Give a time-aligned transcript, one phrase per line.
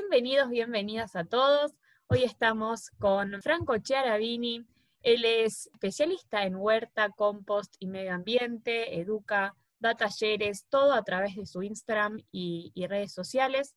[0.00, 1.74] bienvenidos, bienvenidas a todos.
[2.06, 4.66] Hoy estamos con Franco Chiaravini.
[5.02, 11.36] Él es especialista en huerta, compost y medio ambiente, educa, da talleres, todo a través
[11.36, 13.74] de su Instagram y, y redes sociales.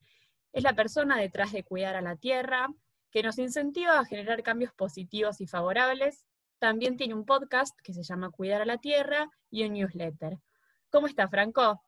[0.53, 2.69] Es la persona detrás de Cuidar a la Tierra,
[3.11, 6.25] que nos incentiva a generar cambios positivos y favorables.
[6.57, 10.37] También tiene un podcast que se llama Cuidar a la Tierra y un newsletter.
[10.89, 11.83] ¿Cómo está, Franco?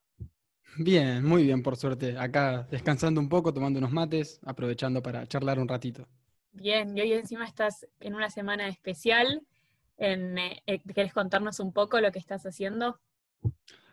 [0.77, 2.17] Bien, muy bien, por suerte.
[2.17, 6.07] Acá descansando un poco, tomando unos mates, aprovechando para charlar un ratito.
[6.51, 9.41] Bien, y hoy encima estás en una semana especial.
[9.97, 12.99] En, eh, eh, ¿Querés contarnos un poco lo que estás haciendo?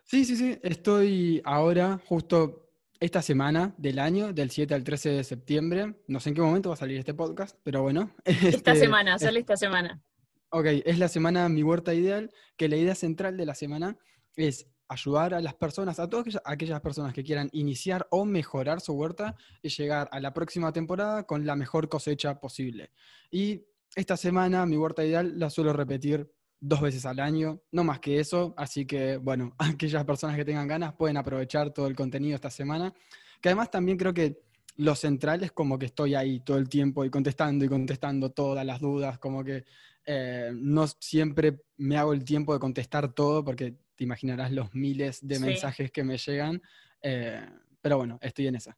[0.03, 0.59] Sí, sí, sí.
[0.63, 2.69] Estoy ahora, justo
[2.99, 5.95] esta semana del año, del 7 al 13 de septiembre.
[6.07, 8.11] No sé en qué momento va a salir este podcast, pero bueno.
[8.25, 10.01] Esta este, semana, sale esta semana.
[10.49, 13.97] Ok, es la semana Mi Huerta Ideal, que la idea central de la semana
[14.35, 18.93] es ayudar a las personas, a todas aquellas personas que quieran iniciar o mejorar su
[18.93, 22.91] huerta y llegar a la próxima temporada con la mejor cosecha posible.
[23.31, 23.63] Y
[23.95, 28.19] esta semana mi huerta ideal la suelo repetir dos veces al año, no más que
[28.19, 32.49] eso, así que bueno, aquellas personas que tengan ganas pueden aprovechar todo el contenido esta
[32.49, 32.93] semana,
[33.41, 34.41] que además también creo que
[34.77, 38.65] lo central es como que estoy ahí todo el tiempo y contestando y contestando todas
[38.65, 39.65] las dudas, como que
[40.05, 45.25] eh, no siempre me hago el tiempo de contestar todo porque te imaginarás los miles
[45.25, 45.41] de Sí.
[45.41, 46.61] mensajes que me llegan,
[47.01, 47.45] eh,
[47.81, 48.77] pero bueno, estoy en esa.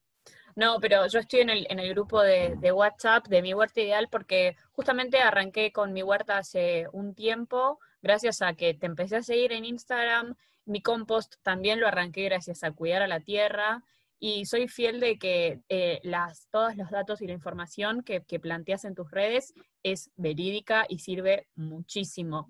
[0.56, 3.82] No, pero yo estoy en el, en el grupo de, de WhatsApp de mi huerta
[3.82, 9.18] ideal porque justamente arranqué con mi huerta hace un tiempo, gracias a que te empecé
[9.18, 10.36] a seguir en Instagram.
[10.66, 13.84] Mi compost también lo arranqué gracias a cuidar a la tierra
[14.18, 18.40] y soy fiel de que eh, las, todos los datos y la información que, que
[18.40, 22.50] planteas en tus redes es verídica y sirve muchísimo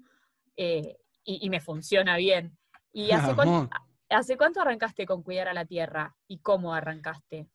[0.58, 0.96] eh,
[1.26, 2.58] y, y me funciona bien.
[2.94, 7.50] ¿Y hace, cuánto arrancaste con cuidar a la tierra y cómo arrancaste?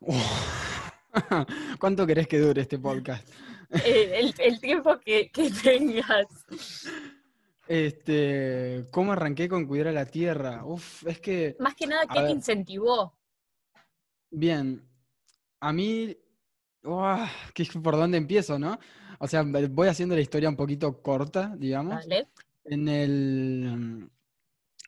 [1.80, 3.26] ¿Cuánto querés que dure este podcast?
[3.84, 6.26] Eh, el, el tiempo que, que tengas.
[7.66, 10.64] Este, ¿cómo arranqué con cuidar a la tierra?
[10.64, 13.18] Uf, es que, Más que nada, ¿qué te incentivó?
[14.30, 14.86] bien,
[15.60, 16.16] a mí,
[16.84, 18.78] uah, ¿qué- ¿por dónde empiezo, no?
[19.18, 22.06] O sea, voy haciendo la historia un poquito corta, digamos.
[22.06, 22.28] Dale.
[22.64, 24.08] En el,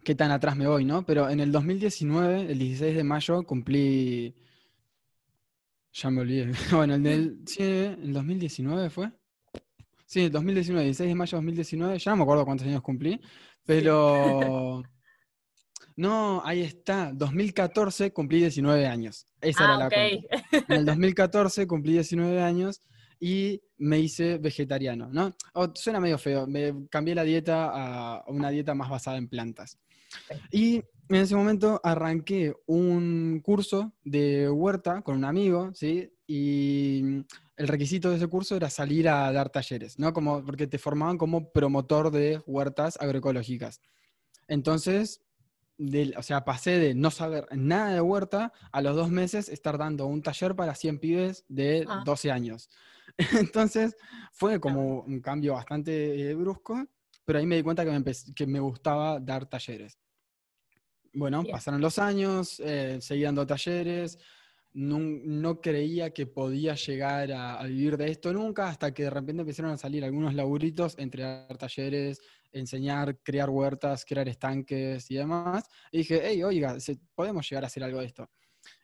[0.04, 1.04] ¿qué tan atrás me voy, no?
[1.04, 4.34] Pero en el 2019, el 16 de mayo, cumplí,
[5.92, 6.52] ya me olvidé.
[6.72, 9.12] Bueno, en el, sí, ¿el 2019 fue?
[10.06, 13.20] Sí, el 2019, 16 de mayo de 2019, ya no me acuerdo cuántos años cumplí,
[13.64, 14.82] pero...
[15.98, 19.24] No, ahí está, 2014 cumplí 19 años.
[19.40, 19.94] Esa era Ah, la ok.
[19.94, 20.64] cuenta.
[20.68, 22.82] En el 2014 cumplí 19 años
[23.18, 25.34] y me hice vegetariano, ¿no?
[25.54, 29.78] Oh, suena medio feo, me cambié la dieta a una dieta más basada en plantas.
[30.50, 30.76] Y
[31.08, 36.10] en ese momento arranqué un curso de huerta con un amigo, ¿sí?
[36.26, 37.02] Y
[37.56, 40.12] el requisito de ese curso era salir a dar talleres, ¿no?
[40.12, 43.80] Como, porque te formaban como promotor de huertas agroecológicas.
[44.48, 45.22] Entonces,
[45.78, 49.76] del- o sea, pasé de no saber nada de huerta a los dos meses estar
[49.78, 52.02] dando un taller para 100 pibes de Ah.
[52.04, 52.70] 12 años.
[53.40, 53.96] Entonces,
[54.32, 56.84] fue como un cambio bastante eh, brusco,
[57.24, 58.04] pero ahí me di cuenta que me,
[58.34, 59.98] que me gustaba dar talleres.
[61.12, 61.52] Bueno, Bien.
[61.52, 64.18] pasaron los años, eh, seguí dando talleres,
[64.74, 69.10] no, no creía que podía llegar a, a vivir de esto nunca, hasta que de
[69.10, 72.20] repente empezaron a salir algunos laburitos entre dar talleres,
[72.52, 75.64] enseñar, crear huertas, crear estanques y demás.
[75.90, 76.76] Y dije, hey, oiga,
[77.14, 78.28] podemos llegar a hacer algo de esto.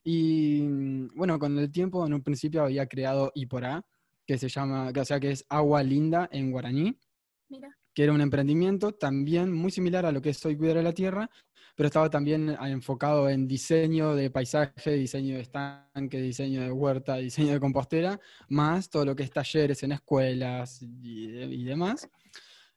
[0.02, 3.84] Y mm, bueno, con el tiempo, en un principio había creado Iporá,
[4.26, 6.98] que se llama, o sea, que es agua linda en guaraní
[7.48, 7.76] Mira.
[7.94, 10.92] que era un emprendimiento también muy similar a lo que es Soy Cuidar de la
[10.92, 11.30] Tierra,
[11.74, 17.16] pero estaba también ah, enfocado en diseño de paisaje, diseño de estanque, diseño de huerta,
[17.16, 22.08] diseño de compostera, más todo lo que es talleres en escuelas y, y demás.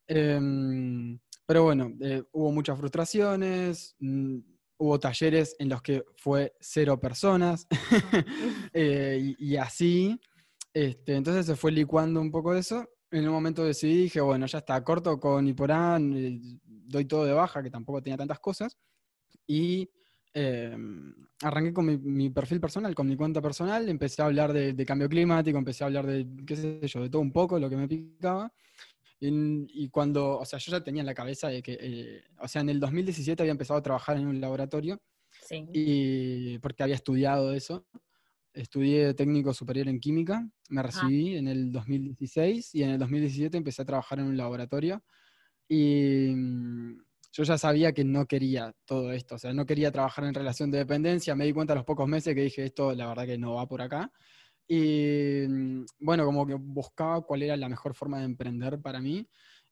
[0.08, 4.38] Em, pero bueno, eh, hubo muchas frustraciones, mm,
[4.78, 7.68] hubo talleres en los que fue cero personas,
[8.74, 10.20] eh, y, y así.
[10.76, 12.86] Este, entonces se fue licuando un poco eso.
[13.10, 17.32] En un momento decidí, dije, bueno, ya está, corto con Iporán, eh, doy todo de
[17.32, 18.78] baja, que tampoco tenía tantas cosas.
[19.48, 19.90] Y
[20.34, 20.76] eh,
[21.42, 24.86] arranqué con mi, mi perfil personal, con mi cuenta personal, empecé a hablar de, de
[24.86, 27.78] cambio climático, empecé a hablar de, qué sé yo, de todo un poco, lo que
[27.78, 28.52] me picaba.
[29.18, 29.30] Y,
[29.86, 32.60] y cuando, o sea, yo ya tenía en la cabeza de que, eh, o sea,
[32.64, 35.00] en el 2017 había empezado a trabajar en un laboratorio
[35.42, 35.66] Sí.
[35.74, 37.86] y porque había estudiado eso.
[38.56, 43.82] Estudié técnico superior en química, me recibí en el 2016 y en el 2017 empecé
[43.82, 45.04] a trabajar en un laboratorio
[45.68, 46.98] y mm,
[47.34, 50.72] yo ya sabía que no quería todo esto, o sea, no quería trabajar en relación
[50.72, 53.38] de dependencia, me di cuenta a los pocos meses que dije esto la verdad que
[53.38, 54.12] no va por acá
[54.68, 59.28] Y mm, bueno, como que buscaba cuál era la mejor forma de emprender para mí.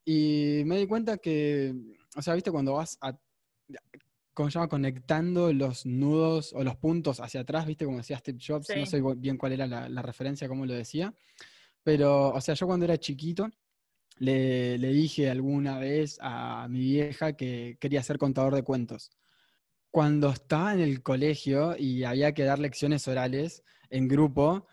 [0.05, 1.73] Y me di cuenta que,
[2.15, 3.17] o sea, viste, cuando vas a,
[4.33, 4.67] ¿cómo se llama?
[4.67, 9.01] Conectando los nudos o los puntos hacia atrás, viste, como decía Steve Jobs, no sé
[9.17, 11.13] bien cuál era la, referencia, cómo lo decía.
[11.83, 13.49] Pero, o sea, yo cuando era chiquito,
[14.17, 19.11] le, le, dije alguna vez a mi vieja que quería ser contador de cuentos.
[19.91, 24.67] Cuando estaba en el colegio y había que dar lecciones orales en grupo,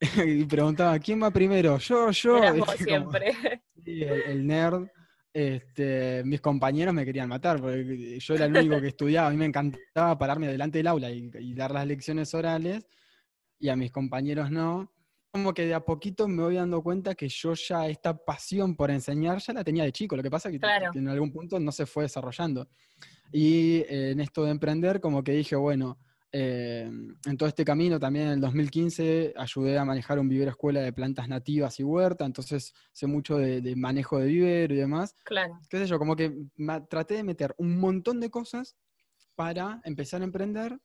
[0.26, 1.78] y preguntaba, ¿quién va primero?
[1.78, 2.40] Yo, yo.
[2.78, 3.34] siempre.
[3.86, 4.88] el, nerd.
[5.36, 9.26] Este, mis compañeros me querían matar, porque yo era el único que estudiaba.
[9.26, 12.86] A mí me encantaba pararme delante del aula y, dar las lecciones orales,
[13.58, 14.92] y a mis compañeros no.
[15.32, 18.92] Como que de a poquito me voy dando cuenta que yo ya esta pasión por
[18.92, 20.16] enseñar ya la tenía de chico.
[20.16, 22.68] Lo que pasa es que, que en algún punto no se fue desarrollando.
[23.32, 25.98] Y eh, en esto de emprender, como que dije, bueno,
[26.36, 26.90] eh,
[27.26, 30.92] en todo este camino también en el 2015 ayudé a manejar un vivero escuela de
[30.92, 35.14] plantas nativas y huerta, entonces sé mucho de, manejo de vivero y demás.
[35.22, 35.60] Claro.
[35.70, 36.34] Qué sé yo, como que
[36.88, 38.76] traté de meter un montón de cosas
[39.36, 40.76] para empezar a emprender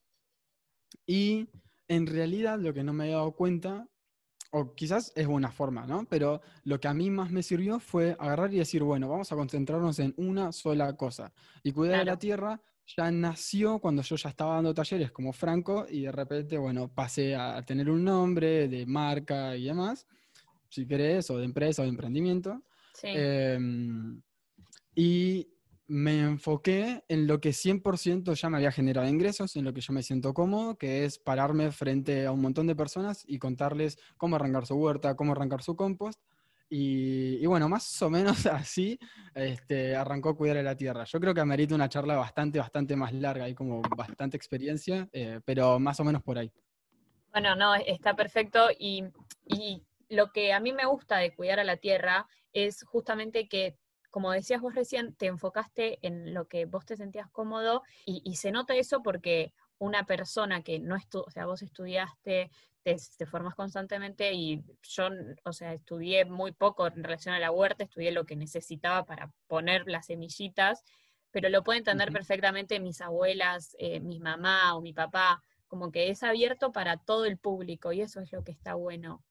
[1.04, 1.48] y
[1.88, 3.88] en realidad lo que no me he dado cuenta,
[4.52, 6.04] o quizás es una forma, ¿no?
[6.08, 9.34] Pero lo que a mí más me sirvió fue agarrar y decir, bueno, vamos a
[9.34, 11.32] concentrarnos en una sola cosa
[11.64, 15.86] y cuidar de la tierra ya nació cuando yo ya estaba dando talleres como Franco
[15.88, 20.06] y de repente, bueno, pasé a tener un nombre de marca y demás,
[20.68, 22.62] si querés, o de empresa o de emprendimiento.
[23.02, 24.20] Em,
[24.94, 25.48] y
[25.86, 29.92] me enfoqué en lo que 100% ya me había generado ingresos, en lo que yo
[29.92, 34.36] me siento cómodo, que es pararme frente a un montón de personas y contarles cómo
[34.36, 36.20] arrancar su huerta, cómo arrancar su compost
[36.72, 38.96] y, bueno, más o menos así
[39.34, 41.04] este, arrancó Cuidar de la Tierra.
[41.04, 45.40] Yo creo que amerita una charla bastante, bastante más larga, hay como bastante experiencia, eh,
[45.44, 46.52] pero más o menos por ahí.
[47.32, 49.04] Bueno, no, está perfecto y,
[50.08, 53.76] lo que a mí me gusta de Cuidar a la Tierra es justamente que
[54.10, 58.34] como decías vos recién, te enfocaste en lo que vos te sentías cómodo y, y,
[58.34, 62.50] se nota eso porque una persona que no estudió, o sea, vos estudiaste,
[62.82, 65.08] te, formas constantemente y yo,
[65.44, 69.32] o sea, estudié muy poco en relación a la huerta, estudié lo que necesitaba para
[69.46, 70.82] poner las semillitas,
[71.30, 76.10] pero lo pueden entender perfectamente mis abuelas, eh, mi mamá o mi papá, como que
[76.10, 79.22] es abierto para todo el público y eso es lo que está bueno.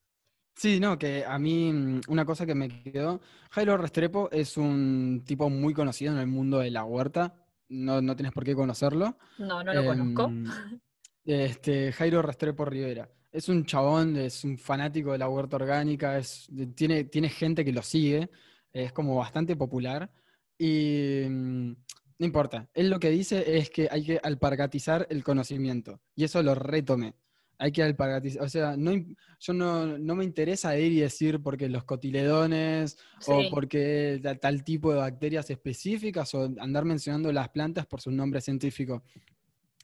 [0.56, 5.24] Sí, no, que a mí mm, una cosa que me quedó, Jairo Restrepo es un
[5.26, 7.34] tipo muy conocido en el mundo de la huerta,
[7.68, 9.18] no, no tienes por qué conocerlo.
[9.38, 10.26] No, no lo conozco.
[10.26, 10.46] Em,
[11.26, 16.48] este, Jairo Restrepo Rivera es un chabón, es un fanático de la huerta orgánica, es,
[16.76, 18.30] tiene, tiene gente que lo sigue,
[18.74, 20.10] es como bastante popular.
[20.58, 21.72] Y mm,
[22.20, 26.02] no importa, él lo que dice es que hay que alpargatizar el conocimiento.
[26.16, 27.16] Y eso lo retomé.
[27.58, 28.92] Hay que alpargatizar, o sea, no,
[29.40, 32.98] yo no, me interesa ir y decir porque los cotiledones
[33.28, 38.40] o porque tal tipo de bacterias específicas o andar mencionando las plantas por su nombre
[38.40, 39.04] científico.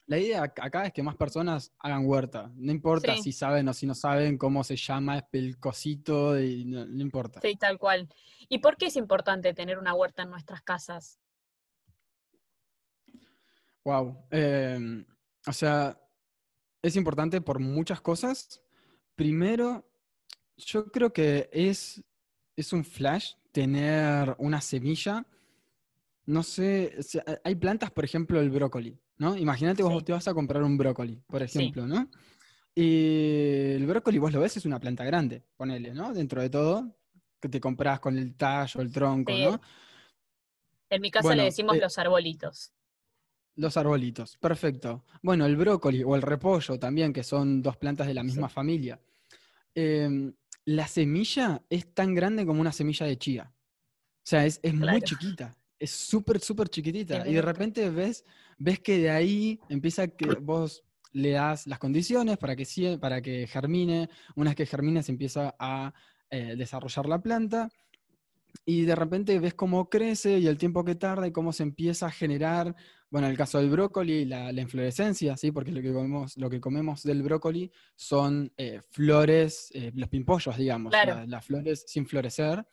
[0.08, 2.52] La idea acá es que más personas hagan huerta.
[2.56, 6.84] No importa si saben o si no saben cómo se llama el cosito, y no,
[7.02, 7.42] importa.
[7.42, 8.08] Sí, tal cual.
[8.48, 11.20] ¿Y por qué es importante tener una huerta en nuestras casas?
[13.84, 14.28] Wow.
[14.30, 15.06] Em,
[15.48, 16.00] o sea,
[16.84, 18.62] es importante por muchas cosas.
[19.16, 19.90] Primero,
[20.56, 22.04] yo creo que es,
[22.56, 25.26] es un flash tener una semilla.
[26.26, 26.98] No sé,
[27.44, 29.36] hay plantas, por ejemplo, el brócoli ¿no?
[29.38, 32.10] Imagínate vos te vas a comprar un brócoli, por ejemplo, ¿no?
[32.74, 36.14] Y el brócoli vos lo ves, es una planta grande, ponele, ¿no?
[36.14, 36.98] Dentro de todo,
[37.40, 39.62] que te compras con el tallo, el tronco, ¿no?
[40.90, 42.74] En mi casa le decimos eh, los arbolitos.
[43.56, 45.06] Los arbolitos, perfecto.
[45.22, 49.00] Bueno, el brócoli o el repollo también, que son dos plantas de la misma familia.
[49.74, 50.34] Em,
[50.66, 53.52] la semilla es tan grande como una semilla de chía.
[53.54, 57.28] O sea, es, muy chiquita es súper, súper chiquitita.
[57.28, 58.26] Y de repente ves,
[58.58, 63.48] ves que de ahí empieza que vos le das las condiciones para que, para que
[63.48, 64.10] germine.
[64.36, 65.94] Una vez que germine se empieza a
[66.30, 67.70] eh, desarrollar la planta.
[68.66, 72.08] Y de repente ves cómo crece y el tiempo que tarda y cómo se empieza
[72.08, 72.76] a generar,
[73.10, 75.52] bueno, en el caso del brócoli, la, la inflorescencia, ¿sí?
[75.52, 80.58] porque lo que comemos, lo que comemos del brócoli son eh, flores, eh, los pimpollos,
[80.58, 80.94] digamos,
[81.28, 82.66] las flores sin florecer.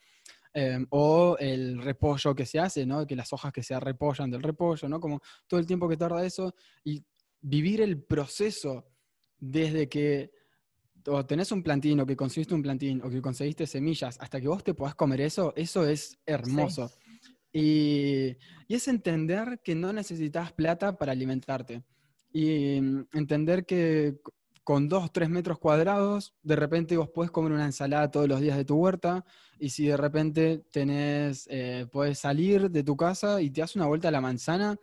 [0.55, 3.07] Em, o el repollo que se hace, ¿no?
[3.07, 5.01] Que las hojas que se repollan del repollo, ¿no?
[5.01, 6.55] Como todo el tiempo que tarda eso
[6.85, 7.03] y
[7.41, 8.87] vivir el proceso
[9.39, 10.31] desde que
[11.07, 14.47] o tenés un plantín o que conseguiste un plantín o que conseguiste semillas hasta que
[14.47, 16.93] vos te podás comer eso, eso es hermoso.
[17.51, 18.37] Y,
[18.69, 21.83] y, es entender que no necesitas plata para alimentarte.
[22.33, 24.21] Y mm, entender que
[24.64, 28.40] con dos o tres metros cuadrados, de repente vos podés comer una ensalada todos los
[28.40, 29.25] días de tu huerta,
[29.59, 33.87] y si de repente tenés, eh, podés salir de tu casa y te das una
[33.87, 34.78] vuelta a la manzana,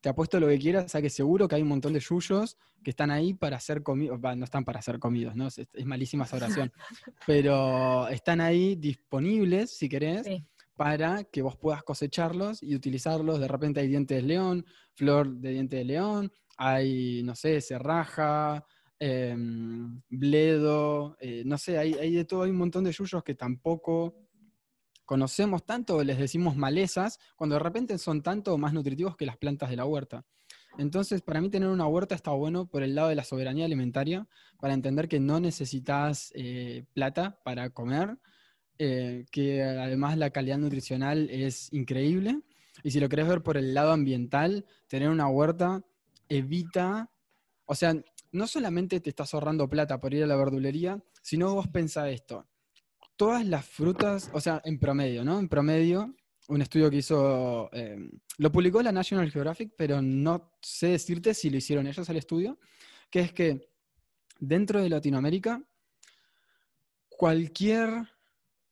[0.00, 2.90] te apuesto lo que quieras, a que seguro que hay un montón de yuyos que
[2.90, 5.46] están ahí para ser comidos, no están para ser comidos, ¿no?
[5.48, 6.72] Es, malísima esa oración,
[7.26, 10.26] pero están ahí disponibles, si querés,
[10.74, 13.38] para que vos puedas cosecharlos y utilizarlos.
[13.38, 18.64] De repente hay dientes de león, flor de diente de león, hay, no sé, cerraja,
[19.00, 23.34] em, bledo, eh, no sé, hay, hay, de todo, hay un montón de yuyos que
[23.34, 24.14] tampoco
[25.04, 29.68] conocemos tanto, les decimos malezas, cuando de repente son tanto más nutritivos que las plantas
[29.68, 30.24] de la huerta.
[30.78, 34.28] Entonces, para mí tener una huerta está bueno por el lado de la soberanía alimentaria,
[34.60, 38.18] para entender que no necesitas eh, plata para comer,
[38.78, 42.40] eh, que además la calidad nutricional es increíble.
[42.82, 45.82] Y si lo querés ver por el lado ambiental, tener una huerta
[46.28, 47.10] evita,
[47.66, 47.94] o sea,
[48.32, 52.46] no solamente te estás ahorrando plata por ir a la verdulería, sino vos pensás esto,
[53.16, 55.38] todas las frutas, o sea, en promedio, ¿no?
[55.38, 56.14] En promedio,
[56.48, 61.50] un estudio que hizo, eh, lo publicó la National Geographic, pero no sé decirte si
[61.50, 62.58] lo hicieron ellos al estudio,
[63.10, 63.68] que es que
[64.38, 65.62] dentro de Latinoamérica,
[67.08, 67.90] cualquier,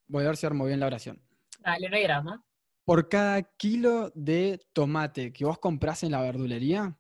[0.07, 1.21] voy a ver si armo bien la oración.
[1.61, 2.45] Dale, no hay drama.
[2.85, 6.97] Por cada kilo de tomate que vos compras en la verdulería,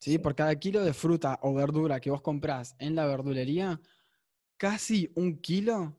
[0.00, 0.18] ¿sí?
[0.18, 3.80] Por cada kilo de fruta o verdura que vos compras en la verdulería,
[4.56, 5.96] casi un kilo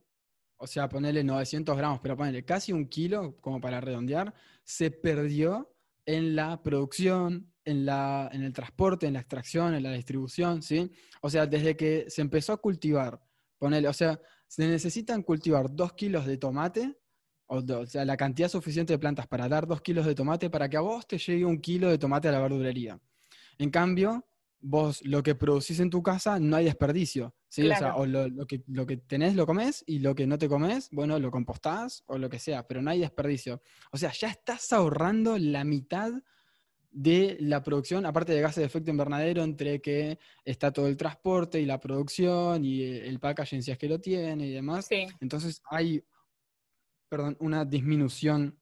[0.64, 4.32] o sea, ponerle 900 gramos, pero ponerle casi un kilo, como para redondear,
[4.64, 5.74] se perdió
[6.06, 10.92] en la producción, en, la, en el transporte, en la extracción, en la distribución, ¿sí?
[11.22, 13.20] O sea, desde que se empezó a cultivar,
[13.58, 16.96] ponerle, o sea, se necesitan cultivar dos kilos de tomate,
[17.48, 20.70] o, o, sea, la cantidad suficiente de plantas para dar dos kilos de tomate para
[20.70, 23.00] que a vos te llegue un kilo de tomate a la verdulería.
[23.62, 24.26] En cambio,
[24.60, 27.36] vos lo que producís en tu casa no hay desperdicio.
[27.48, 27.70] ¿sí?
[27.70, 30.50] O, sea, o lo, que, lo que tenés lo comes y lo que no te
[30.50, 33.62] comes, bueno, lo compostás o lo que sea, pero no hay desperdicio.
[33.92, 36.12] O sea, ya estás ahorrando la mitad
[36.90, 41.62] de la producción, aparte de gases de efecto invernadero, entre que está todo el transporte
[41.62, 44.90] y la producción y el packaging si es que lo tiene y demás.
[45.20, 46.04] Entonces hay,
[47.08, 48.60] perdón, una disminución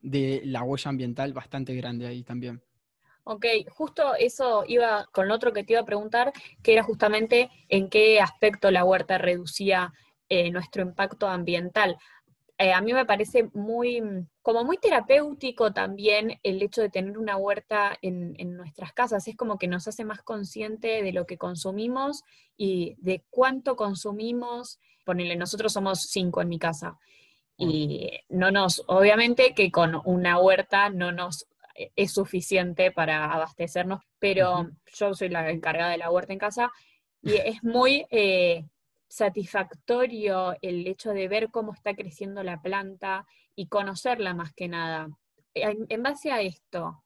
[0.00, 2.60] de la huella ambiental bastante grande ahí también.
[3.26, 7.50] Ok, justo eso iba con lo otro que te iba a preguntar, que era justamente
[7.68, 9.92] en qué aspecto la huerta reducía
[10.28, 11.96] eh, nuestro impacto ambiental.
[12.58, 14.00] Eh, a mí me parece muy,
[14.42, 19.26] como muy terapéutico también el hecho de tener una huerta en, nuestras casas.
[19.26, 22.22] Es como que nos hace más consciente de lo que consumimos
[22.56, 24.78] y de cuánto consumimos.
[25.04, 26.98] Ponele, nosotros somos cinco en mi casa.
[27.56, 34.70] Y no nos, obviamente que con una huerta no nos es suficiente para abastecernos, pero
[34.94, 36.72] yo soy la encargada de la huerta en casa
[37.20, 38.64] y es muy eh,
[39.08, 43.26] satisfactorio el hecho de ver cómo está creciendo la planta
[43.56, 45.08] y conocerla más que nada.
[45.54, 47.04] En, base a esto,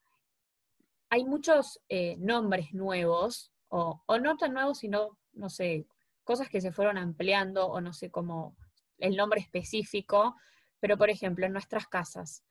[1.10, 5.86] hay muchos eh, nombres nuevos, o, o, no tan nuevos, sino, no sé,
[6.24, 8.56] cosas que se fueron ampliando, o no sé cómo,
[8.98, 10.34] el nombre específico,
[10.80, 12.42] pero por ejemplo, en nuestras casas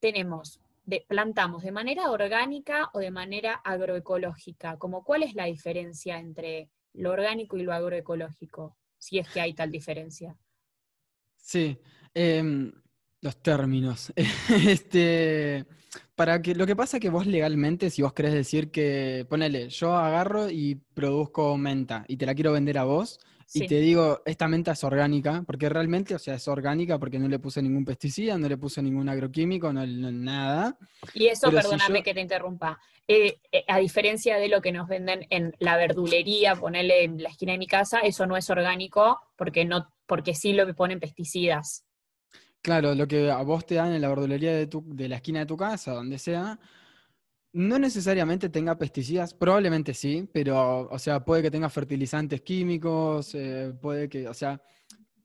[0.00, 0.60] tenemos
[1.08, 4.78] plantamos de manera orgánica o de manera agroecológica?
[4.78, 8.76] Como, ¿Cuál es la diferencia entre lo orgánico y lo agroecológico?
[8.98, 10.36] Si es que hay tal diferencia.
[11.36, 11.76] Sí,
[12.14, 12.72] em,
[13.20, 14.12] los términos.
[14.66, 15.66] este,
[16.14, 19.68] para que, lo que pasa es que vos legalmente, si vos querés decir que, ponele,
[19.70, 23.18] yo agarro y produzco menta y te la quiero vender a vos,
[23.54, 27.28] y te digo, esta menta es orgánica, porque realmente, o sea, es orgánica porque no
[27.28, 30.78] le puse ningún pesticida, no le puse ningún agroquímico, no, nada.
[31.14, 35.26] Y eso, perdóname que te interrumpa, eh, eh, a diferencia de lo que nos venden
[35.30, 39.64] en la verdulería, ponerle en la esquina de mi casa, eso no es orgánico porque,
[39.64, 41.84] no, porque sí lo ponen pesticidas.
[42.62, 45.40] Claro, lo que a vos te dan en la verdulería de, tu, de la esquina
[45.40, 46.58] de tu casa, donde sea,
[47.52, 53.74] no necesariamente tenga pesticidas, probablemente sí, pero, o sea, puede que tenga fertilizantes químicos, eh,
[53.80, 54.62] puede que, o sea,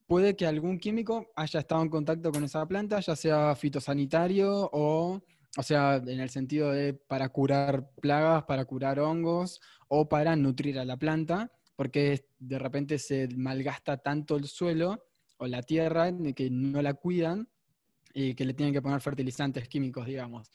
[0.08, 5.22] puede que algún químico haya estado en contacto con esa planta, ya sea fitosanitario o,
[5.58, 10.80] o sea, en el sentido de para curar plagas, para curar hongos o para nutrir
[10.80, 15.06] a la planta, porque de repente se malgasta tanto el suelo
[15.38, 17.48] o la tierra que no la cuidan
[18.14, 20.52] y que le tienen que poner fertilizantes químicos, digamos.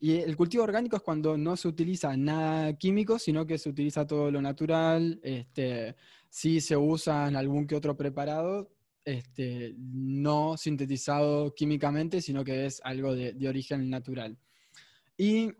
[0.00, 4.06] Y el cultivo orgánico es cuando no se utiliza nada químico, sino que se utiliza
[4.06, 5.20] todo lo natural.
[5.22, 5.96] Este,
[6.28, 8.72] sí se usa en algún que otro preparado,
[9.04, 14.36] este, no sintetizado químicamente, sino que es algo de, origen natural.
[15.16, 15.50] Y,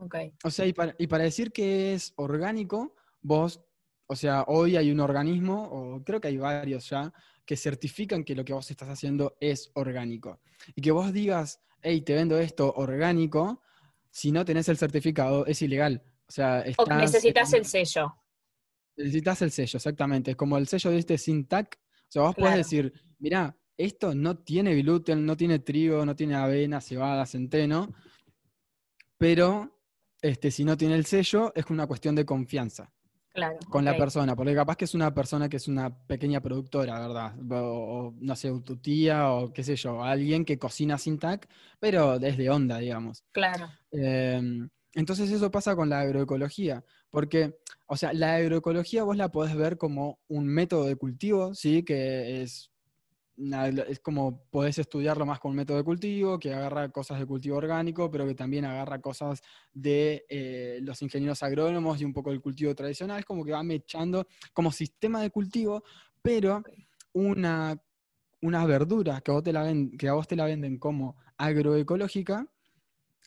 [0.45, 3.61] o sea, y para, decir que es orgánico, vos
[4.09, 7.13] o sea, hoy hay un organismo, o creo que hay varios ya,
[7.45, 10.41] que certifican que lo que vos estás haciendo es orgánico.
[10.75, 13.63] Y que vos digas, hey, te vendo esto orgánico,
[14.17, 16.03] si no tenés el certificado, es ilegal.
[16.27, 18.15] O sea, o necesitas el sello.
[18.97, 20.31] Necesitas el sello, exactamente.
[20.31, 21.79] Es como el sello de este SINTAC.
[21.79, 26.35] O sea, vos podés decir, mirá, esto no tiene gluten, no tiene trigo, no tiene
[26.35, 27.93] avena, cebada, centeno,
[29.19, 29.83] pero
[30.23, 32.91] este, si no tiene el sello, es una cuestión de confianza.
[33.37, 36.99] Claro, con la persona, porque capaz que es una persona que es una pequeña productora,
[36.99, 37.35] ¿verdad?
[37.51, 41.47] O, no sé, tu tía o qué sé yo, alguien que cocina sin tac,
[41.79, 43.25] pero desde onda, digamos.
[43.33, 43.69] Claro.
[43.91, 49.55] Em, entonces eso pasa con la agroecología, porque, o sea, la agroecología vos la podés
[49.55, 51.83] ver como un método de cultivo, ¿sí?
[51.83, 52.71] Que es
[53.37, 57.57] es como podés estudiarlo más con un método de cultivo, que agarra cosas de cultivo
[57.57, 62.41] orgánico, pero que también agarra cosas de eh, los ingenieros agrónomos y un poco del
[62.41, 65.85] cultivo tradicional, es como que va mechando como sistema de cultivo,
[66.23, 66.63] pero
[67.13, 67.81] una,
[68.41, 72.47] una verdura que, vos te la que a vos te la venden como agroecológica,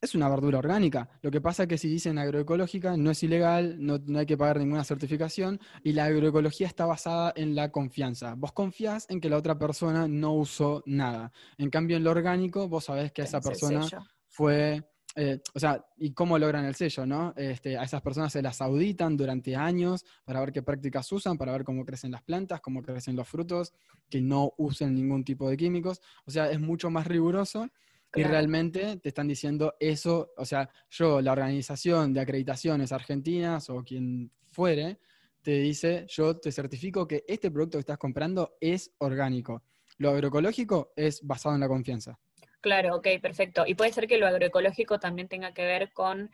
[0.01, 1.10] es una verdura orgánica.
[1.22, 4.60] Lo que pasa es que si dicen agroecológica, no es ilegal, no, hay que pagar
[4.60, 8.36] ninguna certificación y la agroecología está basada en la confianza.
[8.36, 11.32] Vos confías en que la otra persona no usó nada.
[11.58, 13.86] En cambio, en lo orgánico, vos sabés que esa persona
[14.27, 14.84] fue...
[15.15, 17.34] Eh, o sea, ¿y cómo logran el sello, no?
[17.36, 21.51] Este, a esas personas se las auditan durante años para ver qué prácticas usan, para
[21.51, 23.74] ver cómo crecen las plantas, cómo crecen los frutos,
[24.08, 26.00] que no usen ningún tipo de químicos.
[26.25, 27.70] O sea, es mucho más riguroso
[28.16, 33.84] y realmente te están diciendo eso, o sea, yo, la organización de acreditaciones argentinas o
[33.84, 35.00] quien fuere,
[35.42, 39.63] te dice, yo te certifico que este producto que estás comprando es orgánico.
[39.98, 42.20] Lo agroecológico es basado en la confianza.
[42.62, 43.63] Claro, ok, perfecto.
[43.66, 46.30] Y puede ser que lo agroecológico también tenga que ver con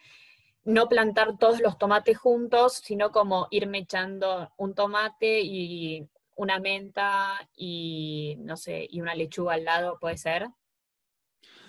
[0.63, 7.47] no plantar todos los tomates juntos, sino como irme echando un tomate y una menta
[7.55, 10.47] y, no sé, y una lechuga al lado, ¿puede ser?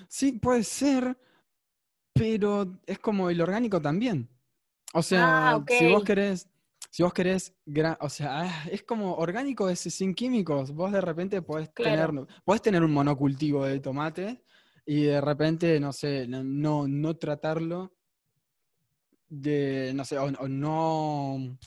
[0.09, 1.17] Sí, puede ser,
[2.13, 4.29] pero es como el orgánico también.
[4.93, 6.49] O sea, ah, si vos querés,
[6.91, 7.55] si vos querés,
[8.01, 10.73] o sea, ah, es como orgánico es sin químicos.
[10.73, 12.11] Vos de repente podés tener,
[12.45, 14.43] podés tener un monocultivo de tomate
[14.87, 17.93] y de repente, no sé, no, no tratarlo
[19.29, 21.59] de, no sé, o, no,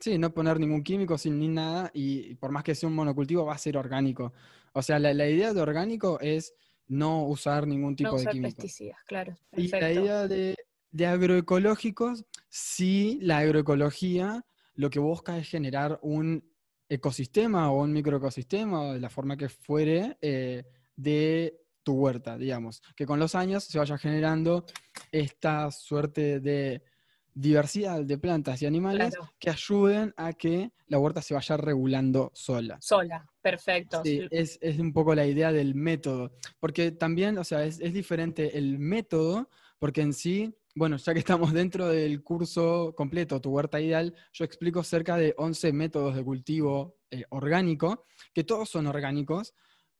[0.00, 3.46] sí, no poner ningún químico sin ni nada y por más que sea un monocultivo
[3.46, 4.32] va a ser orgánico.
[4.72, 6.54] O sea, la, la idea de orgánico es
[6.88, 8.54] no usar ningún tipo de químicos.
[8.54, 9.34] pesticidas, claro.
[9.56, 10.56] Y la idea de,
[11.06, 14.44] agroecológicos, sí, la agroecología
[14.74, 16.44] lo que busca es generar un
[16.88, 20.64] ecosistema o un microecosistema, de la forma que fuere, eh,
[20.96, 22.82] de tu huerta, digamos.
[22.96, 24.64] Que con los años se vaya generando
[25.12, 26.82] esta suerte de
[27.34, 32.78] diversidad de plantas y animales que ayuden a que la huerta se vaya regulando sola.
[32.80, 34.02] Sola, perfecto.
[34.04, 38.78] Sí, es, un poco la idea del método, porque también, o sea, es, diferente el
[38.78, 44.14] método, porque en sí, bueno, ya que estamos dentro del curso completo, Tu Huerta Ideal,
[44.32, 49.54] yo explico cerca de 11 métodos de cultivo eh, orgánico, que todos son orgánicos,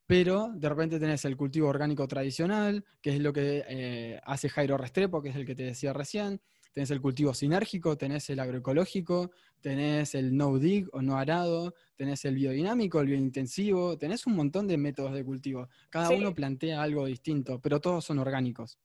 [0.07, 4.77] pero de repente tenés el cultivo orgánico tradicional, que es lo que eh, hace Jairo
[4.77, 6.40] Restrepo, que es el que te decía recién,
[6.75, 12.25] tenés el cultivo sinérgico, tenés el agroecológico, tenés el no dig o no arado, tenés
[12.25, 15.69] el biodinámico, el biointensivo, tenés un montón de métodos de cultivo.
[15.89, 18.79] Cada uno plantea algo distinto, pero todos son orgánicos.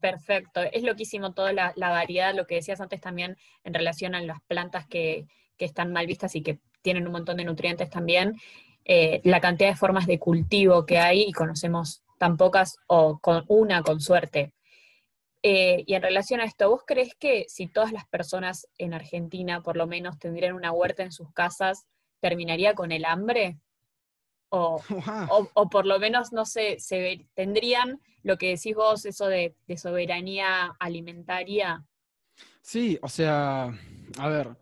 [0.00, 4.40] Perfecto, es loquísimo toda la, variedad, lo que decías antes también en relación a las
[4.42, 5.26] plantas que,
[5.58, 8.34] están mal vistas y que tienen un montón de nutrientes también,
[8.84, 13.44] eh, la cantidad de formas de cultivo que hay y conocemos tan pocas o con
[13.48, 14.52] una con suerte.
[15.42, 19.62] Eh, y en relación a esto, ¿vos crees que si todas las personas en Argentina
[19.62, 21.86] por lo menos tendrían una huerta en sus casas,
[22.20, 23.58] terminaría con el hambre?
[24.48, 24.80] O,
[25.54, 30.74] o, por lo menos, no sé, se, tendrían lo que decís vos, eso de, soberanía
[30.80, 31.84] alimentaria.
[32.60, 33.72] Sí, o sea,
[34.18, 34.56] a ver,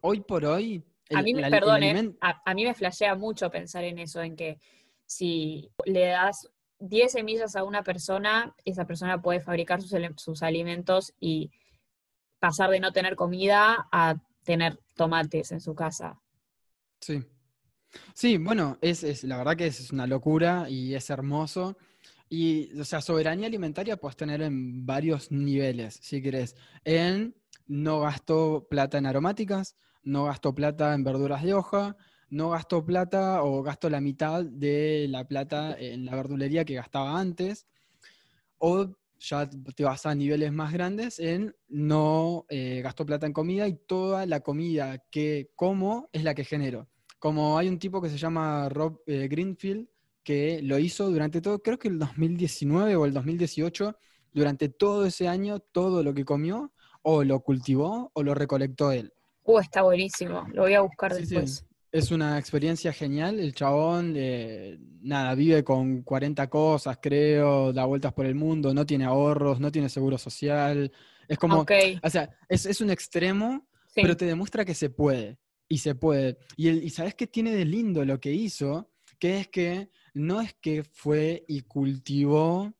[0.00, 0.84] hoy por hoy...
[1.14, 4.58] a mí, me, perdone, a, a, mí me flashea mucho pensar en eso, en que
[5.06, 11.50] si le das 10 semillas a una persona, esa persona puede fabricar sus, alimentos y
[12.38, 16.20] pasar de no tener comida a tener tomates en su casa.
[17.00, 17.22] Sí.
[18.14, 21.76] Sí, bueno, es, la verdad que es una locura y es hermoso.
[22.28, 26.56] Y, o sea, soberanía alimentaria puedes tener en varios niveles, si querés.
[26.84, 27.34] En
[27.66, 31.96] no gasto plata en aromáticas, no gasto plata en verduras de hoja,
[32.30, 37.18] no gasto plata o gasto la mitad de la plata en la verdulería que gastaba
[37.18, 37.66] antes.
[38.58, 43.66] O ya te vas a niveles más grandes en no eh, gasto plata en comida
[43.66, 46.88] y toda la comida que como es la que genero.
[47.18, 49.88] Como hay un tipo que se llama Rob eh, Greenfield,
[50.22, 53.96] que lo hizo durante todo, creo que el 2019 o el 2018,
[54.32, 59.12] durante todo ese año, todo lo que comió, o lo cultivó o lo recolectó él.
[59.44, 61.65] Uh, está buenísimo, lo voy a buscar después.
[61.92, 63.40] Es una experiencia genial.
[63.40, 68.84] El chabón, eh, nada, vive con 40 cosas, creo, da vueltas por el mundo, no
[68.84, 70.92] tiene ahorros, no tiene seguro social.
[71.28, 71.64] Es como,
[72.02, 75.38] o sea, es, un extremo, pero te demuestra que se puede.
[75.68, 76.38] Y se puede.
[76.56, 80.40] Y, el, y sabes qué tiene de lindo lo que hizo, que es que no
[80.40, 82.72] es que fue y cultivó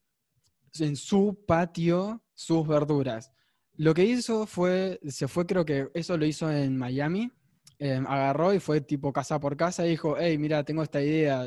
[0.81, 3.33] en su patio sus verduras.
[3.75, 7.31] Lo que hizo fue, se fue, creo que eso lo hizo en Miami,
[7.79, 11.47] Em, agarró y fue tipo casa por casa y dijo, hey, mira, tengo esta idea,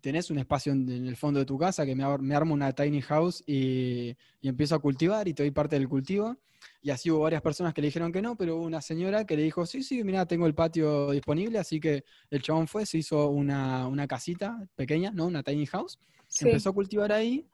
[0.00, 3.44] tenés un espacio en, el fondo de tu casa que me, armo una tiny house
[3.46, 6.36] y, empiezo a cultivar y te doy parte del cultivo.
[6.82, 9.36] Y así hubo varias personas que le dijeron que no, pero hubo una señora que
[9.36, 12.98] le dijo, sí, sí, mira, tengo el patio disponible, así que el chabón fue, se
[12.98, 15.26] hizo una, casita pequeña, ¿no?
[15.26, 16.00] Una tiny house,
[16.40, 17.46] empezó a cultivar ahí,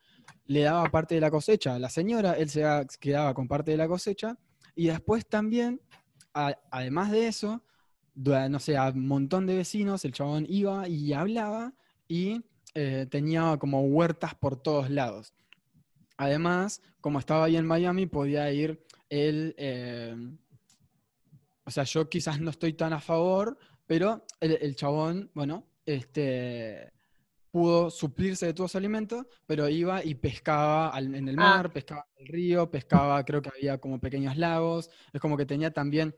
[0.46, 2.64] le daba parte de la cosecha a la señora, él se
[2.98, 4.38] quedaba con parte de la cosecha,
[4.74, 5.80] y después también,
[6.32, 7.62] además de eso,
[8.16, 11.74] no sé, a un montón de vecinos, el chabón iba y hablaba
[12.08, 12.42] y
[12.74, 15.34] eh, tenía como huertas por todos lados.
[16.16, 20.16] Además, como estaba ahí en Miami, podía ir él, eh,
[21.64, 26.92] o sea, yo quizás no estoy tan a favor, pero el, chabón, bueno, este,
[27.50, 31.42] pudo suplirse de todos los alimentos, pero iba y pescaba en el ah.
[31.42, 35.46] mar, pescaba en el río, pescaba, creo que había como pequeños lagos, es como que
[35.46, 36.16] tenía también,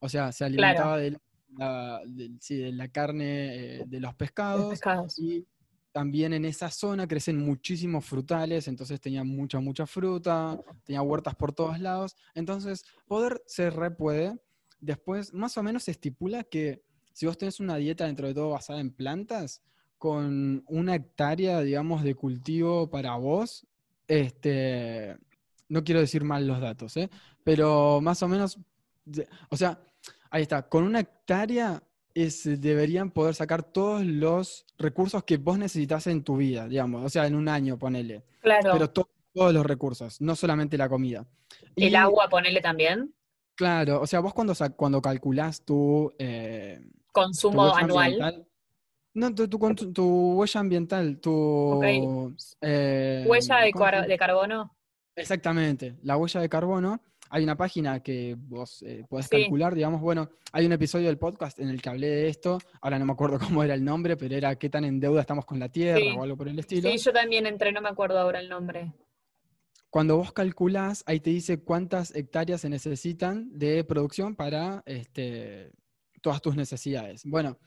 [0.00, 1.18] o sea, se alimentaba de
[1.56, 4.78] la, de, la carne eh, de los pescados,
[5.18, 5.46] Y
[5.92, 11.52] también en esa zona crecen muchísimos frutales, entonces tenía mucha, mucha fruta, tenía huertas por
[11.52, 12.16] todos lados.
[12.34, 14.38] Entonces, poder se re puede.
[14.80, 16.82] Después, más o menos se estipula que
[17.12, 19.62] si vos tenés una dieta dentro de todo basada en plantas,
[19.98, 23.66] con una hectárea, digamos, de cultivo para vos,
[24.06, 25.16] este,
[25.68, 27.10] no quiero decir mal los datos, ¿eh?
[27.42, 28.58] pero más o menos,
[29.48, 29.80] o sea,
[30.30, 31.82] Ahí está, con una hectárea
[32.44, 37.26] deberían poder sacar todos los recursos que vos necesitas en tu vida, digamos, o sea,
[37.26, 38.24] en un año, ponele.
[38.40, 38.70] Claro.
[38.72, 41.26] Pero todos los recursos, no solamente la comida.
[41.74, 43.14] ¿El agua, ponele también?
[43.54, 46.12] Claro, o sea, vos cuando, cuando calculás tu...
[46.18, 46.80] Eh,
[47.12, 48.46] Consumo anual.
[49.14, 51.80] no, tu, huella ambiental, tu...
[52.62, 54.74] Eh, ¿Huella de, de carbono?
[55.14, 60.30] Exactamente, la huella de carbono hay una página que vos eh, podés calcular, digamos, bueno,
[60.52, 63.38] hay un episodio del podcast en el que hablé de esto, ahora no me acuerdo
[63.58, 66.22] cómo era el nombre, pero era qué tan en deuda estamos con la Tierra o
[66.22, 66.90] algo por el estilo.
[66.90, 68.92] Sí, yo también entré, no me acuerdo ahora el nombre.
[69.90, 75.70] Cuando vos calculás, ahí te dice cuántas hectáreas se necesitan de producción para este,
[76.20, 77.22] todas tus necesidades.
[77.24, 77.58] Bueno,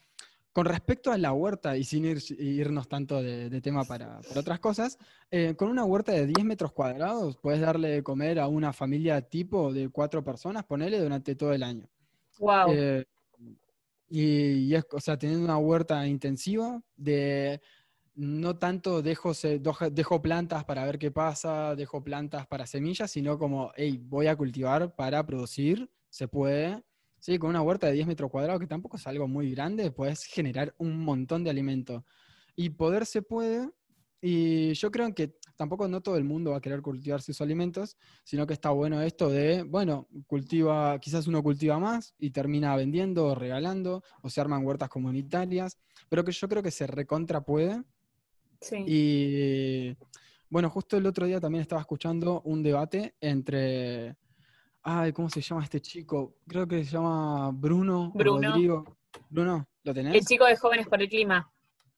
[0.52, 4.98] con respecto a la huerta, y sin irnos tanto de, tema para, otras cosas,
[5.30, 9.22] eh, con una huerta de 10 metros cuadrados puedes darle de comer a una familia
[9.22, 11.88] tipo de cuatro personas, ponele, durante todo el año.
[12.40, 12.72] Wow.
[12.72, 13.06] Eh,
[14.10, 17.62] y, es, o sea, teniendo una huerta intensiva de
[18.16, 19.32] no tanto dejo,
[19.92, 24.36] dejo plantas para ver qué pasa, dejo plantas para semillas, sino como, hey, voy a
[24.36, 26.84] cultivar para producir, se puede,
[27.20, 30.24] Sí, con una huerta de 10 metros cuadrados, que tampoco es algo muy grande, puedes
[30.24, 32.06] generar un montón de alimento.
[32.56, 33.70] Y poder se puede,
[34.22, 37.98] y yo creo que tampoco no todo el mundo va a querer cultivar sus alimentos,
[38.24, 43.28] sino que está bueno esto de, bueno, cultiva, quizás uno cultiva más y termina vendiendo
[43.28, 45.78] o regalando, o se arman huertas comunitarias,
[46.10, 47.84] pero que yo creo que se recontra puede.
[48.62, 48.84] Sí.
[48.88, 49.98] Y
[50.50, 54.18] bueno, justo el otro día también estaba escuchando un debate entre
[54.92, 56.38] Ay, ¿cómo se llama este chico?
[56.48, 58.12] Creo que se llama Bruno.
[58.16, 58.50] Bruno.
[58.50, 58.98] Rodrigo.
[59.30, 60.16] Bruno, ¿lo tenés?
[60.16, 61.54] El chico de Jóvenes por el Clima.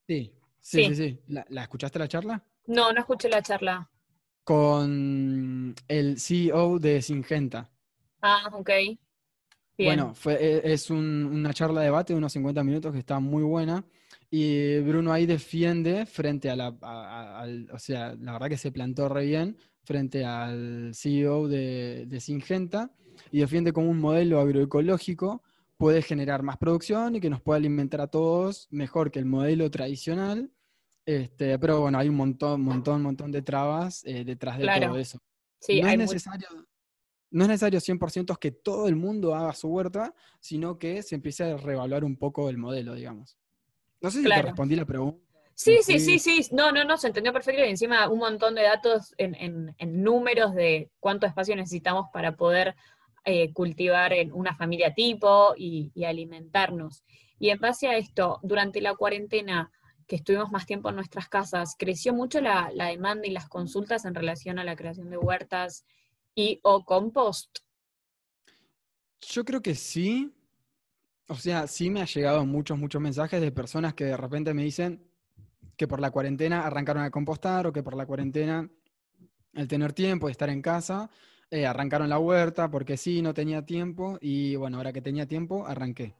[0.06, 0.94] Sí, sí, sí.
[0.94, 2.44] sí, ¿La, escuchaste la charla?
[2.66, 3.90] No, no escuché la charla.
[4.44, 7.70] Con el CEO de Singenta.
[8.20, 8.70] Ah, ok.
[9.78, 13.42] Bueno, fue, e, es una charla de debate de unos 50 minutos que está muy
[13.42, 13.86] buena.
[14.28, 16.68] Y Bruno ahí defiende frente a la.
[17.72, 22.90] o sea, la verdad que se plantó re bien frente al CEO de, de Singenta
[23.30, 25.42] y defiende como un modelo agroecológico
[25.82, 29.68] puede generar más producción y que nos puede alimentar a todos mejor que el modelo
[29.68, 30.48] tradicional.
[31.04, 35.18] Este, pero bueno, hay un montón, montón, montón de trabas eh, detrás de todo eso.
[35.58, 36.46] Sí, no, es necesario,
[37.32, 41.42] no es necesario 100% que todo el mundo haga su huerta, sino que se empiece
[41.42, 43.36] a reevaluar un poco el modelo, digamos.
[44.00, 45.31] No sé si te respondí la pregunta.
[45.54, 46.48] Sí, sí, sí, sí.
[46.52, 47.64] No, no, no, se entendió perfecto.
[47.64, 52.74] Y encima un montón de datos en, números de cuánto espacio necesitamos para poder
[53.24, 57.04] eh, cultivar en una familia tipo y, alimentarnos.
[57.38, 59.70] Y en base a esto, durante la cuarentena,
[60.06, 64.04] que estuvimos más tiempo en nuestras casas, creció mucho la, la demanda y las consultas
[64.04, 65.84] en relación a la creación de huertas
[66.34, 67.58] y o compost.
[69.20, 70.32] Yo creo que sí.
[71.28, 74.64] O sea, sí me ha llegado muchos, muchos mensajes de personas que de repente me
[74.64, 75.02] dicen,
[75.76, 78.68] que por la cuarentena arrancaron a compostar o que por la cuarentena,
[79.54, 81.10] al tener tiempo de estar en casa,
[81.50, 85.66] eh, arrancaron la huerta porque sí, no tenía tiempo y bueno, ahora que tenía tiempo,
[85.66, 86.14] arranqué.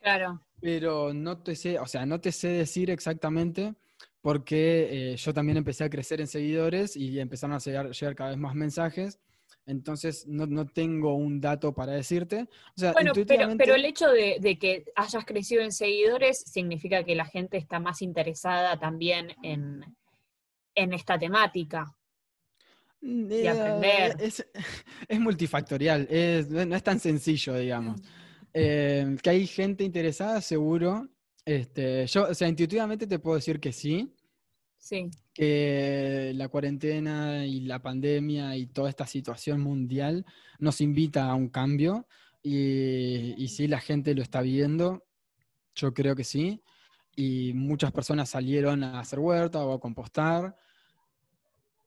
[0.00, 0.40] Claro.
[0.60, 3.74] Pero no te sé, o sea, no te sé decir exactamente
[4.20, 8.30] porque eh, yo también empecé a crecer en seguidores y empezaron a llegar, llegar cada
[8.30, 9.18] vez más mensajes
[9.66, 12.48] entonces no, tengo un dato para decirte.
[12.76, 13.12] bueno,
[13.56, 18.02] pero, el hecho de, que hayas crecido en seguidores significa que la gente está más
[18.02, 19.84] interesada también en,
[20.74, 21.94] esta temática.
[23.00, 24.16] Mm, y aprender.
[24.20, 24.32] Eh,
[25.08, 26.08] es, multifactorial,
[26.50, 28.00] no es tan sencillo, digamos.
[28.00, 28.04] Mm.
[28.54, 31.08] Eh, que hay gente interesada, seguro.
[31.44, 34.12] Este, yo, o sea, intuitivamente te puedo decir que sí.
[34.82, 35.10] Sí.
[35.32, 40.26] Que la cuarentena y la pandemia y toda esta situación mundial
[40.58, 42.08] nos invita a un cambio
[42.42, 45.04] y, y sí, la gente lo está viendo,
[45.76, 46.64] yo creo que sí,
[47.14, 50.56] y muchas personas salieron a hacer huerta o a compostar,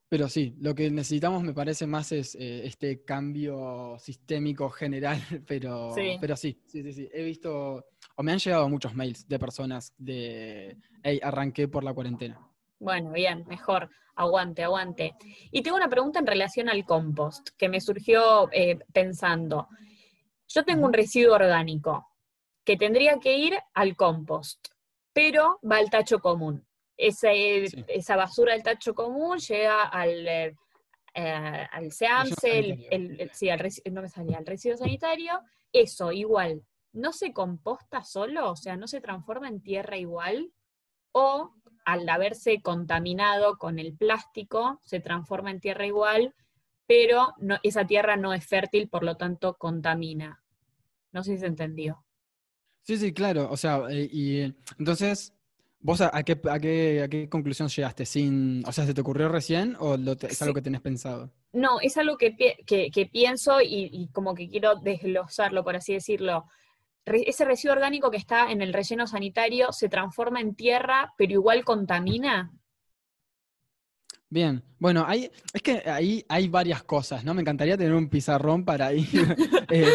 [0.08, 5.94] pero sí, lo que necesitamos me parece más es eh, este cambio sistémico general, pero
[5.94, 6.16] sí.
[6.18, 7.84] pero sí, sí, sí, sí, he visto,
[8.16, 12.40] o me han llegado muchos mails de personas de, hey, arranqué por la cuarentena.
[12.78, 13.90] Bueno, bien, mejor.
[14.14, 15.14] Aguante, aguante.
[15.50, 19.68] Y tengo una pregunta en relación al compost, que me surgió eh, pensando.
[20.48, 22.08] Yo tengo un residuo orgánico
[22.64, 24.68] que tendría que ir al compost,
[25.12, 26.66] pero va al tacho común.
[26.96, 30.56] Esa basura del tacho común llega al, eh,
[31.14, 33.60] al SEAMSE, el, sí, al,
[33.92, 35.40] no me salía, al residuo sanitario.
[35.72, 38.50] Eso, igual, ¿no se composta solo?
[38.50, 40.52] O sea, ¿no se transforma en tierra igual?
[41.12, 41.52] ¿O
[41.86, 46.34] al haberse contaminado con el plástico, se transforma en tierra igual,
[46.86, 50.42] pero esa tierra no es fértil, por lo tanto contamina.
[51.12, 52.04] No sé si se entendió.
[52.82, 53.48] Sí, sí, claro.
[53.50, 55.32] O sea, eh, y entonces,
[55.78, 58.04] ¿vos a, qué, a, qué, conclusión llegaste?
[58.04, 61.30] Sin, o sea, ¿se te ocurrió recién o es algo que tenés pensado?
[61.52, 62.34] No, es algo que,
[63.12, 66.46] pienso y, y, como que quiero desglosarlo, por así decirlo
[67.06, 71.64] ese residuo orgánico que está en el relleno sanitario se transforma en tierra, pero igual
[71.64, 72.52] contamina?
[74.28, 77.32] Bien, bueno, hay, es que ahí hay varias cosas, ¿no?
[77.32, 79.06] Me encantaría tener un pizarrón para ir
[79.70, 79.88] eh,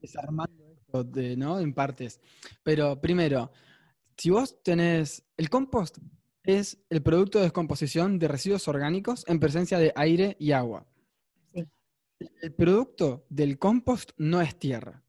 [0.00, 1.60] desarmando esto ¿no?
[1.60, 2.20] en partes.
[2.62, 3.52] Pero primero,
[4.16, 5.98] si vos tenés, el compost
[6.42, 10.86] es el producto de descomposición de residuos orgánicos en presencia de aire y agua.
[12.40, 15.03] El producto del compost no es tierra.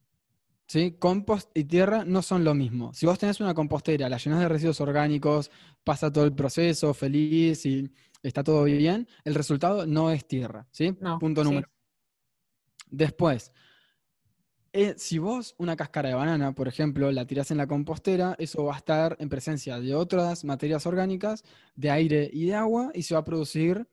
[0.66, 0.96] ¿Sí?
[0.98, 2.92] Compost y tierra no son lo mismo.
[2.92, 5.50] Si vos tenés una compostera, la llenás de residuos orgánicos,
[5.84, 7.90] pasa todo el proceso feliz y
[8.22, 10.92] está todo bien, el resultado no es tierra, ¿sí?
[11.20, 11.68] Punto número.
[12.90, 13.52] Después,
[14.72, 18.64] eh, si vos una cáscara de banana, por ejemplo, la tirás en la compostera, eso
[18.64, 23.02] va a estar en presencia de otras materias orgánicas, de aire y de agua, y
[23.02, 23.88] se va a producir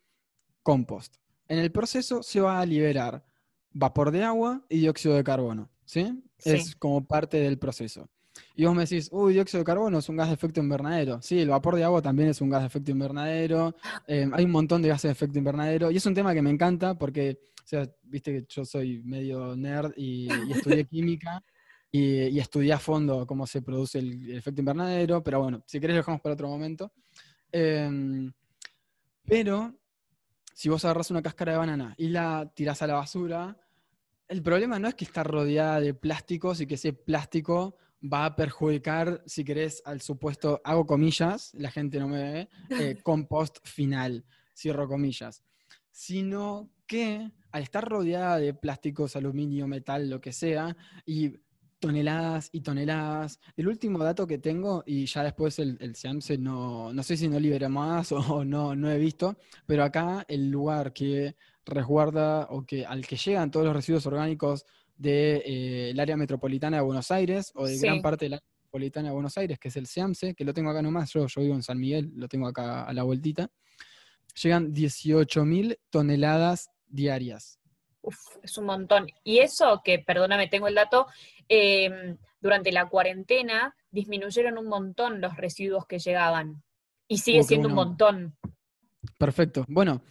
[0.61, 1.17] compost.
[1.47, 3.25] En el proceso se va a liberar
[3.71, 5.69] vapor de agua y dióxido de carbono.
[5.85, 6.23] ¿sí?
[6.43, 8.09] Es como parte del proceso.
[8.55, 11.21] Y vos me decís, uy, dióxido de carbono es un gas de efecto invernadero.
[11.21, 13.75] Sí, el vapor de agua también es un gas de efecto invernadero.
[14.07, 15.91] Eh, hay un montón de gases de efecto invernadero.
[15.91, 19.55] Y es un tema que me encanta porque, o sea, viste que yo soy medio
[19.55, 21.43] nerd y, estudié química
[21.91, 25.23] y, estudié a fondo cómo se produce el, efecto invernadero.
[25.23, 26.91] Pero bueno, si querés lo dejamos para otro momento.
[27.51, 28.31] Em,
[29.25, 29.75] pero
[30.53, 33.57] si vos agarras una cáscara de banana y la tirás a la basura,
[34.27, 38.35] el problema no es que está rodeada de plásticos y que ese plástico va a
[38.35, 44.25] perjudicar, si querés, al supuesto, hago comillas, la gente no me ve, eh, compost final,
[44.55, 45.43] cierro comillas,
[45.91, 51.39] sino que al estar rodeada de plásticos, aluminio, metal, lo que sea, y
[51.83, 53.41] toneladas y toneladas.
[53.57, 57.27] El último dato que tengo, y ya después el, el SEAMSE no, no sé si
[57.27, 62.65] no libera más o no, no he visto, pero acá el lugar que resguarda o
[62.65, 64.65] que al que llegan todos los residuos orgánicos
[64.95, 69.09] del de, eh, área metropolitana de Buenos Aires o de gran parte del área metropolitana
[69.09, 71.55] de Buenos Aires, que es el SEAMSE, que lo tengo acá nomás, yo, yo vivo
[71.55, 73.51] en San Miguel, lo tengo acá a la vueltita,
[74.41, 77.59] llegan 18.000 toneladas diarias.
[78.03, 79.07] Uf, es un montón.
[79.23, 81.07] Y eso, que perdóname, tengo el dato,
[81.47, 86.61] em, durante la cuarentena disminuyeron un montón los residuos que llegaban.
[87.07, 88.35] Y sigue Uh, siendo un montón.
[89.17, 89.65] Perfecto.
[89.67, 90.01] Bueno,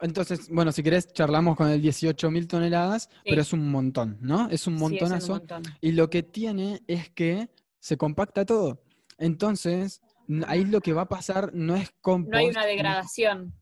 [0.00, 4.48] entonces, bueno, si querés, charlamos con el 18.000 toneladas, pero es un montón, ¿no?
[4.50, 5.32] Es un Sigue siendo un montonazo.
[5.34, 5.62] montón.
[5.80, 8.82] Y lo que tiene es que se compacta todo.
[9.18, 10.00] Entonces,
[10.46, 12.32] ahí lo que va a pasar no es compost.
[12.32, 13.54] No hay una degradación.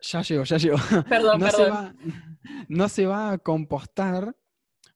[0.00, 0.76] Ya llegó, ya llegó.
[1.08, 1.74] Perdón, no, se perdón.
[1.74, 1.94] va,
[2.68, 4.36] no se va a compostar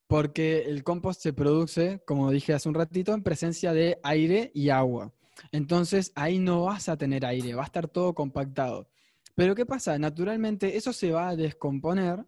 [0.07, 4.69] porque el compost se produce, como dije hace un ratito, en presencia de aire y
[4.69, 5.13] agua.
[5.53, 8.89] Entonces ahí no vas a tener aire, va a estar todo compactado.
[9.35, 9.99] Pero ¿qué pasa?
[9.99, 12.25] Naturalmente eso se va a descomponer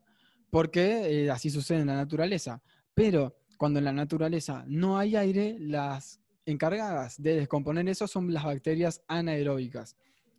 [0.50, 2.62] porque eh, así sucede en la naturaleza.
[2.94, 8.44] Pero cuando en la naturaleza no hay aire, las encargadas de descomponer eso son las
[8.44, 9.96] bacterias anaeróbicas,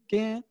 [0.08, 0.44] que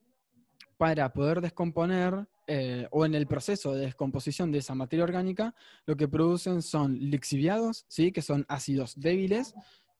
[0.77, 5.95] para poder descomponer eh, o en el proceso de descomposición de esa materia orgánica, lo
[5.95, 8.11] que producen son lixiviados, ¿sí?
[8.11, 9.55] que son ácidos débiles,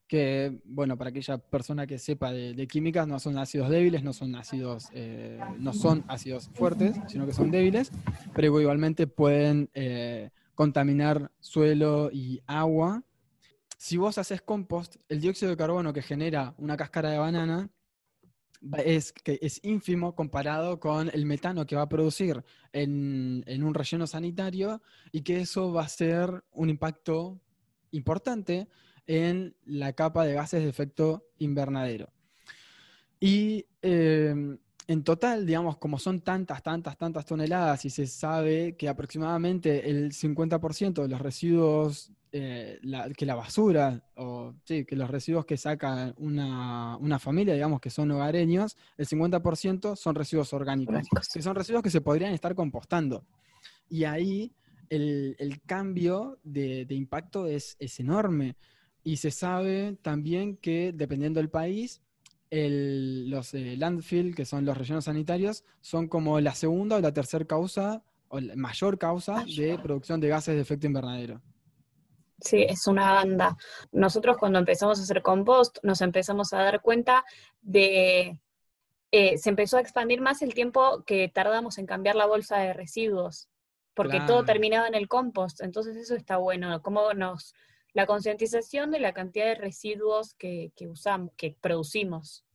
[0.07, 4.13] que, bueno, para aquella persona que sepa de, de química, no son ácidos débiles, no
[4.13, 7.91] son ácidos, eh, no son ácidos fuertes, sino que son débiles,
[8.35, 13.03] pero igualmente pueden eh, contaminar suelo y agua.
[13.77, 17.69] Si vos haces compost, el dióxido de carbono que genera una cáscara de banana
[18.83, 23.73] es, que es ínfimo comparado con el metano que va a producir en, en un
[23.73, 27.39] relleno sanitario y que eso va a ser un impacto
[27.91, 28.67] importante
[29.07, 32.11] en la capa de gases de efecto invernadero.
[33.19, 38.87] Y eh, en total, digamos, como son tantas, tantas, tantas toneladas y se sabe que
[38.87, 45.09] aproximadamente el 50% de los residuos, eh, la- que la basura, o sí, que los
[45.09, 50.93] residuos que saca una, una familia, digamos, que son hogareños, el 50% son residuos orgánicos,
[50.95, 51.29] Orgánicos.
[51.33, 53.25] que son residuos que se podrían estar compostando.
[53.89, 54.51] Y ahí
[54.89, 58.55] el, el cambio de, de impacto es, es enorme.
[59.03, 62.01] Y se sabe también que, dependiendo del país,
[62.49, 67.13] el- los eh, landfill, que son los rellenos sanitarios, son como la segunda o la
[67.13, 69.81] tercera causa, o la mayor causa de Mayor.
[69.81, 71.41] producción de gases de efecto invernadero.
[72.41, 73.55] Sí, es una banda.
[73.91, 77.23] Nosotros cuando empezamos a hacer compost nos empezamos a dar cuenta
[77.61, 78.39] de,
[79.11, 82.73] eh, se empezó a expandir más el tiempo que tardamos en cambiar la bolsa de
[82.73, 83.47] residuos,
[83.93, 87.53] porque todo terminaba en el compost, entonces eso está bueno, como nos,
[87.95, 92.45] la concientización de la cantidad de residuos que, que usamos, que producimos.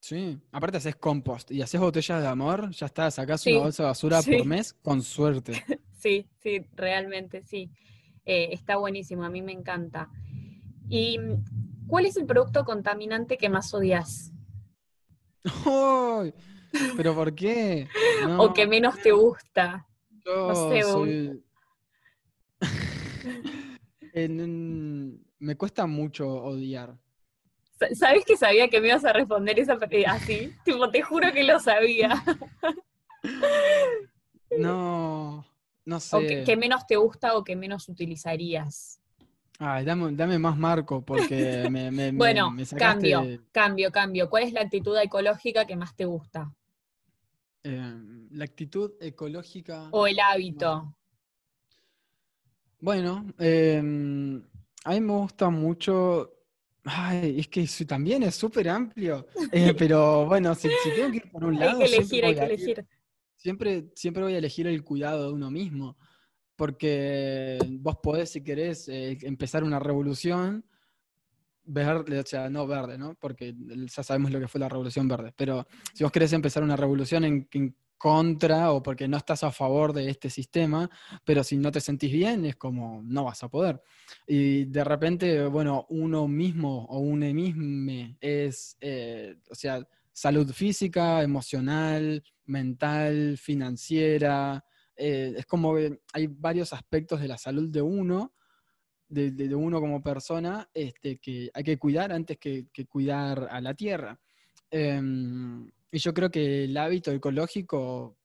[0.00, 3.82] Sí, aparte haces compost y haces botellas de amor, ya está, sacás Sí, una bolsa
[3.84, 4.30] de basura sí.
[4.30, 5.52] por mes con suerte.
[5.92, 7.70] Sí, sí, realmente sí.
[8.24, 10.08] Eh, está buenísimo, a mí me encanta.
[10.88, 11.18] ¿Y
[11.88, 14.32] cuál es el producto contaminante que más odias?
[15.66, 16.34] ¡Ay!
[16.94, 17.88] ¿Pero por qué?
[18.36, 19.86] ¿O que No, menos te gusta?
[20.24, 21.42] yo no sé, soy-
[24.24, 26.96] En Me cuesta mucho odiar.
[27.78, 30.52] Sa- ¿Sabes que sabía que me ibas a responder esa pre- así?
[30.64, 32.22] tipo, te juro que lo sabía.
[34.56, 35.44] No,
[35.84, 36.44] no O que, sé.
[36.44, 39.00] que menos te gusta o que menos utilizarías.
[39.60, 44.30] Ay, dame, dame más marco porque me, me- Bueno, me sacaste cambio, cambio, cambio.
[44.30, 46.52] ¿Cuál es la actitud ecológica que más te gusta?
[47.64, 47.94] eh,
[48.30, 49.88] la actitud ecológica.
[49.90, 50.94] O el hábito.
[52.80, 54.42] Bueno, em,
[54.84, 56.32] a mí me gusta mucho.
[56.84, 59.26] Ay, es que su- también es súper amplio.
[59.52, 62.24] Eh, pero bueno, si, si tengo que ir por un Hay lado, que siempre elegir,
[62.24, 62.86] hay que ir- elegir.
[63.36, 65.96] Siempre, siempre voy a elegir el cuidado de uno mismo.
[66.56, 70.64] Porque vos podés, si querés, eh, empezar una revolución
[71.64, 73.14] verde, o sea, no verde, ¿no?
[73.14, 75.32] Porque ya sabemos lo que fue la revolución verde.
[75.36, 79.50] Pero si vos querés empezar una revolución en, en contra o porque no estás a
[79.50, 80.88] favor de este sistema,
[81.24, 83.82] pero si no te sentís bien, es como no vas a poder.
[84.26, 91.22] Y de repente, bueno, uno mismo o uno mismo es, eh, o sea, salud física,
[91.22, 94.64] emocional, mental, financiera.
[95.00, 98.32] eh, es como que hay varios aspectos de la salud de uno,
[99.08, 103.60] de- de uno como persona, este, que hay que cuidar antes que, que cuidar a
[103.60, 104.18] la tierra.
[104.70, 108.16] Em, y yo creo que el hábito ecológico,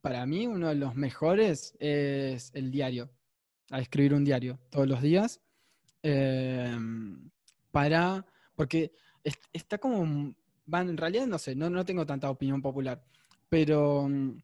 [0.00, 3.10] para mí, uno de los mejores es el diario,
[3.70, 5.40] a escribir un diario todos los días,
[6.02, 7.30] em,
[7.70, 8.24] para,
[8.54, 8.92] porque
[9.24, 10.34] es- está como,
[10.66, 13.02] van, en realidad no sé, no, no tengo tanta opinión popular,
[13.48, 14.38] pero mm,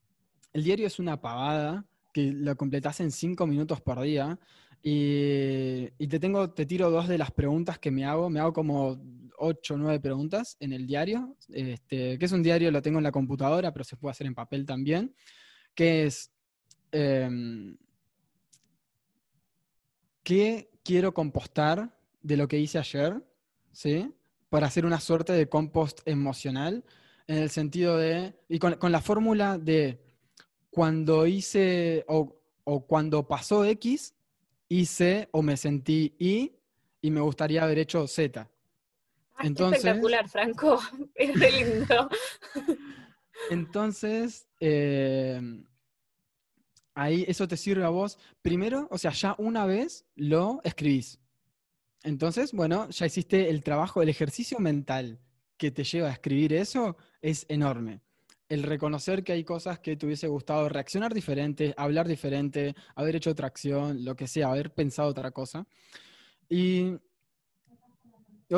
[0.52, 4.38] el diario es una pavada que lo completás en cinco minutos por día.
[4.82, 8.30] Y, y te tengo, te tiro dos de las preguntas que me hago.
[8.30, 8.98] Me hago como
[9.44, 11.36] ocho o nueve preguntas en el diario.
[11.48, 14.34] Este, que es un diario, lo tengo en la computadora, pero se puede hacer en
[14.34, 15.14] papel también.
[15.74, 16.32] Que es
[16.92, 17.76] em,
[20.22, 23.22] ¿qué quiero compostar de lo que hice ayer?
[23.72, 24.12] ¿Sí?
[24.48, 26.84] Para hacer una suerte de compost emocional
[27.26, 30.00] en el sentido de, y con, con la fórmula de
[30.70, 34.14] cuando hice o, o cuando pasó X,
[34.68, 36.52] hice o me sentí Y
[37.00, 38.50] y me gustaría haber hecho Z.
[39.36, 40.80] Ah, Entonces, espectacular, Franco.
[41.14, 42.08] Es re lindo.
[43.50, 45.40] Entonces, eh,
[46.94, 48.18] ahí eso te sirve a vos.
[48.42, 51.18] Primero, o sea, ya una vez lo escribís.
[52.02, 55.18] Entonces, bueno, ya hiciste el trabajo, el ejercicio mental
[55.56, 58.00] que te lleva a escribir eso es enorme.
[58.48, 63.30] El reconocer que hay cosas que te hubiese gustado, reaccionar diferente, hablar diferente, haber hecho
[63.30, 65.66] otra acción, lo que sea, haber pensado otra cosa.
[66.48, 66.98] Y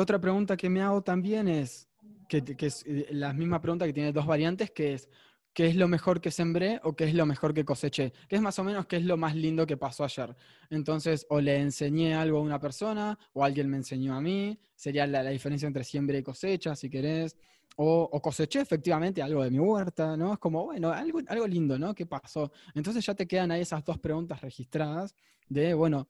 [0.01, 1.87] otra pregunta que me hago también es,
[2.27, 5.09] que, es eh, la misma pregunta que tiene dos variantes, que es,
[5.57, 8.41] qué es lo mejor que sembré o qué es lo mejor que coseché, que es
[8.43, 10.35] más o menos qué es lo más lindo que pasó ayer.
[10.69, 15.07] Entonces, o le enseñé algo a una persona, o alguien me enseñó a mí, sería
[15.07, 17.37] la, diferencia entre siembra y cosecha, si querés,
[17.75, 20.33] o, coseché efectivamente algo de mi huerta, ¿no?
[20.33, 21.95] Es como, bueno, algo, algo lindo, ¿no?
[21.95, 22.51] ¿Qué pasó?
[22.75, 25.15] Entonces ya te quedan ahí esas dos preguntas registradas
[25.49, 26.07] de, bueno,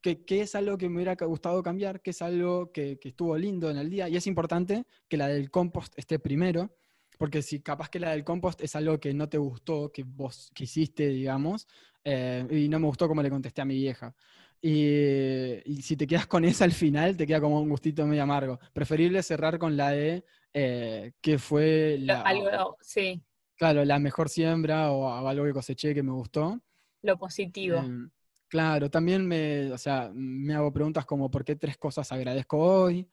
[0.00, 2.00] ¿Qué, es algo que me hubiera gustado cambiar?
[2.00, 4.08] ¿Qué es algo que, que, estuvo lindo en el día?
[4.08, 6.74] Y es importante que la del compost esté primero,
[7.18, 10.50] porque si capaz que la del compost es algo que no te gustó, que vos
[10.54, 11.68] que hiciste, digamos,
[12.02, 14.14] eh, y no me gustó como le contesté a mi vieja.
[14.62, 18.58] Y, si te quedas con esa al final, te queda como un gustito medio amargo.
[18.72, 23.22] Preferible cerrar con la de eh, que fue la, algo, sí.
[23.56, 26.60] Claro, la mejor siembra o algo que coseché que me gustó.
[27.02, 27.78] Lo positivo.
[27.78, 28.10] Em,
[28.50, 33.08] claro, también me, o sea, me hago preguntas como ¿por qué tres cosas agradezco hoy?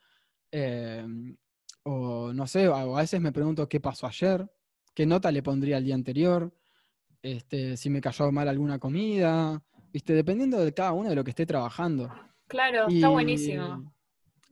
[0.52, 1.38] Em,
[1.84, 4.50] o no sé, a veces me pregunto qué pasó ayer,
[4.94, 6.52] qué nota le pondría el día anterior,
[7.22, 9.64] este, si me cayó mal alguna comida,
[9.94, 10.14] ¿viste?
[10.14, 12.12] dependiendo de cada uno de lo que esté trabajando.
[12.48, 13.94] Claro, está buenísimo.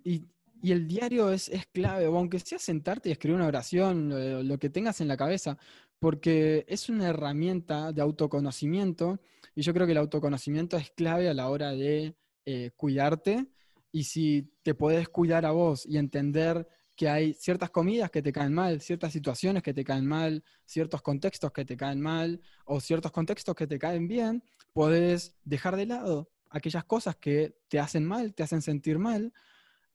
[0.04, 0.24] Y,
[0.62, 5.00] el diario es, clave, o aunque sea sentarte y escribir una oración, lo, que tengas
[5.00, 5.60] en la cabeza,
[6.00, 9.20] porque es una herramienta de autoconocimiento
[9.56, 12.16] y yo creo que el autoconocimiento es clave a la hora de
[12.46, 13.48] eh, cuidarte
[13.92, 18.32] y si te puedes cuidar a vos y entender que hay ciertas comidas que te
[18.32, 22.80] caen mal, ciertas situaciones que te caen mal, ciertos contextos que te caen mal o
[22.80, 24.44] ciertos contextos que te caen bien,
[24.74, 29.34] puedes dejar de lado aquellas cosas que te hacen mal, te hacen sentir mal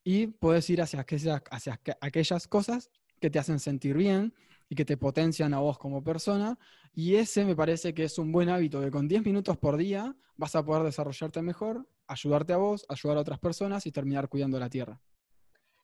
[0.03, 1.05] y puedes ir hacia
[2.01, 4.33] aquellas cosas que te hacen sentir bien
[4.71, 6.57] y que te potencian a vos como persona.
[6.93, 10.15] Y ese me parece que es un buen hábito, que con 10 minutos por día
[10.37, 14.57] vas a poder desarrollarte mejor, ayudarte a vos, ayudar a otras personas y terminar cuidando
[14.57, 14.97] la tierra.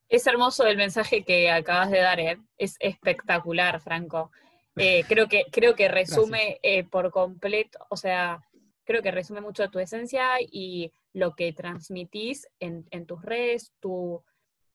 [0.07, 2.37] Es hermoso el mensaje que acabas de dar, ¿eh?
[2.57, 4.31] es espectacular, Franco.
[4.79, 8.39] Eh, creo, que, creo que resume eh, por completo, o sea,
[8.83, 13.73] creo que resume mucho tu esencia y lo que transmitís en, tus redes.
[13.79, 14.23] Tu...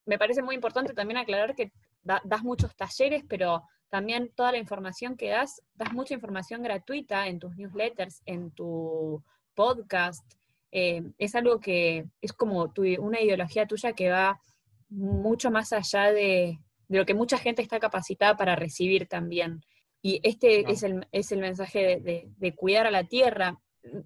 [0.05, 1.71] Me parece muy importante también aclarar que
[2.03, 3.63] das muchos talleres, pero
[3.93, 9.23] también toda la información que das, das mucha información gratuita en tus newsletters, en tu
[9.53, 10.25] podcast.
[10.71, 14.41] es algo que es como una ideología tuya que va
[14.89, 16.57] mucho más allá de,
[16.89, 19.61] lo que mucha gente está capacitada para recibir también.
[20.01, 23.59] Y este es, el, es el mensaje de, cuidar a la tierra.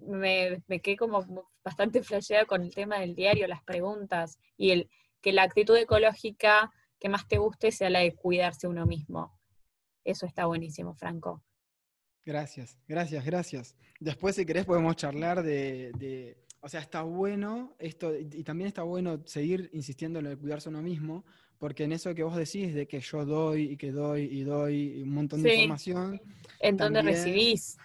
[0.06, 4.90] Me, me, quedé como bastante flasheada con el tema del diario, las preguntas, y el
[5.22, 6.70] que la actitud ecológica
[7.00, 9.37] que más te guste sea la de cuidarse uno mismo.
[10.08, 11.42] Eso está buenísimo, Franco.
[12.24, 13.76] Gracias, gracias, gracias.
[14.00, 19.22] Después, si querés, podemos charlar de o sea, está bueno esto, y también está bueno
[19.26, 21.24] seguir insistiendo en lo de cuidarse uno mismo,
[21.58, 25.02] porque en eso que vos decís de que yo doy y que doy y doy
[25.02, 26.20] un montón de información.
[26.60, 27.76] En donde recibís.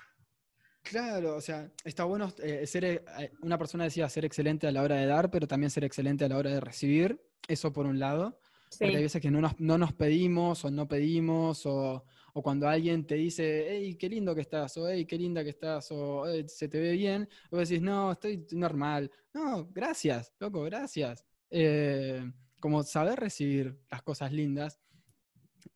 [0.81, 4.81] Claro, o sea, está bueno eh, ser, eh, una persona decía ser excelente a la
[4.81, 7.99] hora de dar, pero también ser excelente a la hora de recibir, eso por un
[7.99, 8.39] lado.
[8.77, 12.03] Porque hay veces que no nos, no nos pedimos o no pedimos o,
[12.33, 15.51] o cuando alguien te dice, hey, qué lindo que estás, o hey, qué linda que
[15.51, 19.11] estás, o se te ve bien, vos decís, no, estoy normal.
[19.33, 21.25] No, gracias, loco, gracias.
[21.51, 22.23] Eh,
[22.59, 24.79] como saber recibir las cosas lindas.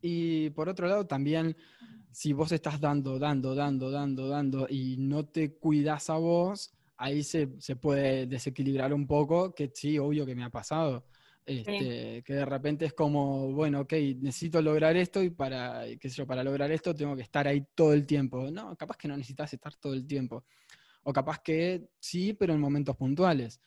[0.01, 1.55] Y por otro lado, también,
[2.11, 7.23] si vos estás dando, dando, dando, dando, dando, y no te cuidas a vos, ahí
[7.23, 11.05] se, se puede desequilibrar un poco, que sí, obvio que me ha pasado.
[11.47, 16.17] Este, que de repente es como, bueno, ok, necesito lograr esto y para, qué sé
[16.17, 18.51] yo, para lograr esto tengo que estar ahí todo el tiempo.
[18.51, 20.43] No, capaz que no necesitas estar todo el tiempo.
[21.03, 23.61] O capaz que sí, pero en momentos puntuales.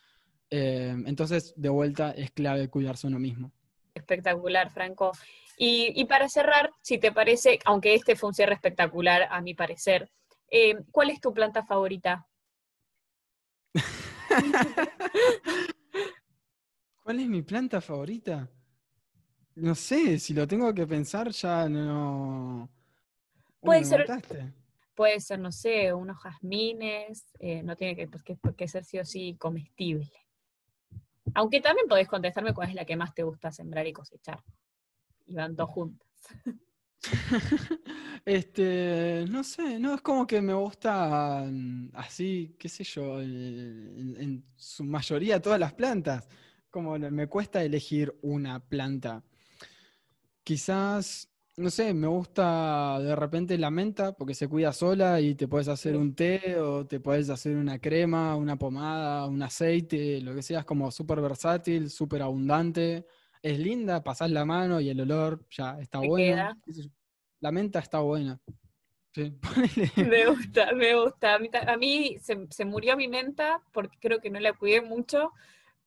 [0.51, 3.51] Eh, entonces, de vuelta, es clave cuidarse uno mismo.
[3.95, 5.13] Espectacular, Franco.
[5.57, 10.11] Y, para cerrar, si te parece, aunque este fue un cierre espectacular, a mi parecer,
[10.51, 12.27] eh, ¿cuál es tu planta favorita?
[17.11, 18.49] ¿Cuál es mi planta favorita?
[19.57, 22.71] no sé, si lo tengo que pensar ya no...
[23.59, 24.07] Puede ser,
[24.95, 29.05] puede ser, no sé, unos jazmines, eh, no tiene que, pues, que, ser sí o
[29.05, 30.09] sí comestible.
[31.35, 34.45] Aunque también podés contestarme cuál es la que más te gusta sembrar y cosechar.
[35.27, 36.09] Y van dos juntas.
[38.25, 44.45] este, no sé, no, es como que me gusta mm, así, qué sé yo, en,
[44.55, 46.29] su mayoría todas las plantas.
[46.71, 49.23] Como me cuesta elegir una planta.
[50.45, 55.49] Quizás, no sé, me gusta de repente la menta porque se cuida sola y te
[55.49, 60.35] puedes hacer un té o te puedes hacer una crema, una pomada, un aceite, lo
[60.35, 63.07] que sea, es como súper versátil, súper abundante
[63.43, 66.55] es linda, pasás la mano y el olor ya está bueno.
[67.41, 68.39] La menta está buena.
[69.97, 71.35] me gusta, me gusta.
[71.35, 75.33] A mí, se, murió mi menta porque creo que no la cuidé mucho,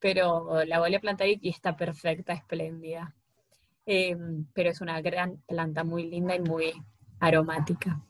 [0.04, 3.16] pero la volví a plantar y, está perfecta, espléndida.
[3.86, 6.74] Em, pero es una gran planta muy linda y muy
[7.22, 8.02] aromática.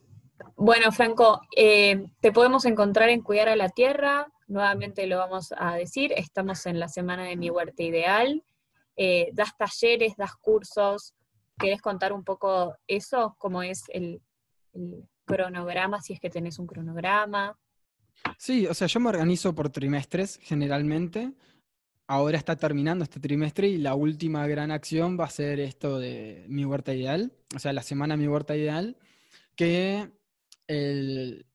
[0.55, 4.27] Bueno, Franco, em, te podemos encontrar en Cuidar a la Tierra.
[4.47, 6.11] Nuevamente lo vamos a decir.
[6.17, 8.43] Estamos en la semana de mi huerta ideal.
[8.95, 11.13] Eh, das talleres, das cursos.
[11.59, 13.35] ¿Querés contar un poco eso?
[13.37, 14.19] ¿Cómo es el,
[15.25, 17.55] cronograma, si es que tenés un cronograma?
[18.39, 21.33] Sí, o sea, yo me organizo por trimestres generalmente.
[22.08, 26.45] Ahora está terminando este trimestre y la última gran acción va a ser esto de
[26.49, 28.97] mi huerta ideal, o sea, la semana mi huerta ideal,
[29.56, 30.10] que
[30.68, 31.45] el,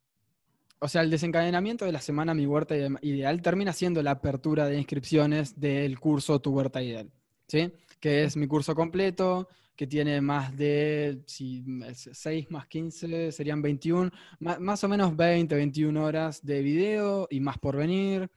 [0.81, 4.79] o sea, el desencadenamiento de la semana Mi Huerta Ideal termina siendo la apertura de
[4.79, 7.11] inscripciones del curso Tu Huerta Ideal.
[7.49, 7.73] ¿sí?
[7.99, 14.11] que es mi curso completo, que tiene más de si, 6 más 15, serían 21,
[14.41, 18.31] más, o menos 20, 21 horas de video y más por venir.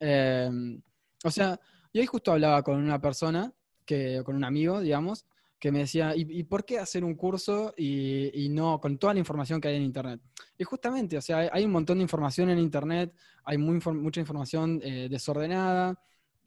[0.00, 0.80] Em,
[1.24, 1.58] o sea,
[1.92, 3.52] y hoy justo hablaba con una persona,
[3.84, 5.24] que, con un amigo, digamos,
[5.58, 9.60] que me decía, ¿y, por qué hacer un curso y, no con toda la información
[9.60, 10.20] que hay en Internet?
[10.56, 13.12] Y justamente, o sea, hay, un montón de información en Internet,
[13.44, 15.98] hay mucha información eh, desordenada,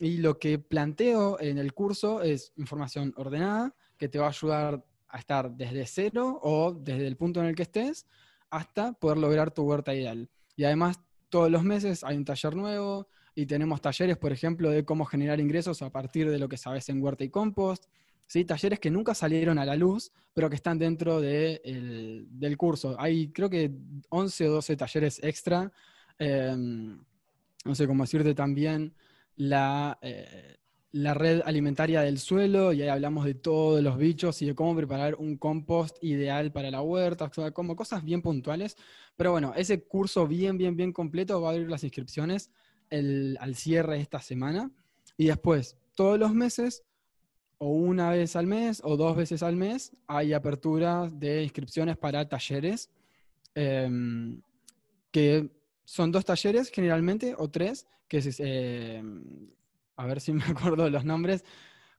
[0.01, 4.83] y lo que planteo en el curso es información ordenada que te va a ayudar
[5.07, 8.07] a estar desde cero o desde el punto en el que estés
[8.49, 10.27] hasta poder lograr tu huerta ideal.
[10.55, 10.99] Y además,
[11.29, 15.39] todos los meses hay un taller nuevo y tenemos talleres, por ejemplo, de cómo generar
[15.39, 17.85] ingresos a partir de lo que sabes en huerta y compost.
[18.27, 18.45] ¿sí?
[18.45, 22.95] Talleres que nunca salieron a la luz, pero que están dentro del curso.
[22.99, 23.71] Hay creo que
[24.09, 25.71] 11 o 12 talleres extra.
[26.19, 26.99] Em,
[27.65, 28.93] no sé cómo decirte también
[29.35, 30.57] la, eh,
[30.91, 34.75] la red alimentaria del suelo y ahí hablamos de todos los bichos y de cómo
[34.75, 38.75] preparar un compost ideal para la huerta, como cosas bien puntuales.
[39.15, 42.51] Pero bueno, ese curso bien, bien, bien completo va a abrir las inscripciones
[42.91, 44.69] al cierre esta semana.
[45.17, 46.83] Y después, todos los meses,
[47.57, 52.27] o una vez al mes o dos veces al mes, hay apertura de inscripciones para
[52.27, 52.89] talleres,
[53.55, 54.41] em,
[55.11, 55.49] que
[55.85, 59.03] son dos talleres generalmente, o tres, que es, eh,
[59.95, 61.43] a ver si me acuerdo los nombres,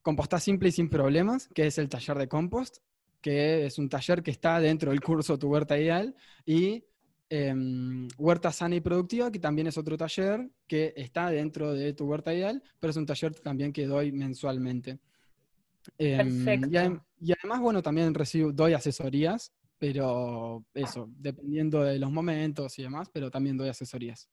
[0.03, 2.79] Compostar Simple y Sin Problemas, que es el taller de compost,
[3.21, 6.85] que es un taller que está dentro del curso Tu Huerta Ideal, y
[7.35, 12.05] em, Huerta Sana y Productiva, que también es otro taller que está dentro de Tu
[12.05, 14.99] Huerta Ideal, pero es un taller también que doy mensualmente.
[15.97, 17.05] Em, Perfecto.
[17.21, 23.09] Y, además, bueno, también recibo, doy asesorías, pero eso, dependiendo de los momentos y demás,
[23.11, 24.29] pero también doy asesorías.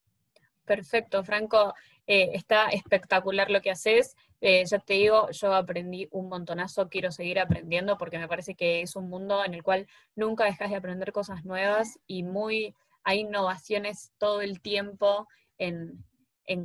[0.66, 1.74] Perfecto, Franco.
[2.06, 4.18] Eh, está espectacular lo que haces.
[4.42, 8.82] Eh, ya te digo, yo aprendí un montonazo, quiero seguir aprendiendo porque me parece que
[8.82, 12.76] es un mundo en el cual nunca dejas de aprender cosas nuevas y muy
[13.10, 16.06] hay innovaciones todo el tiempo en,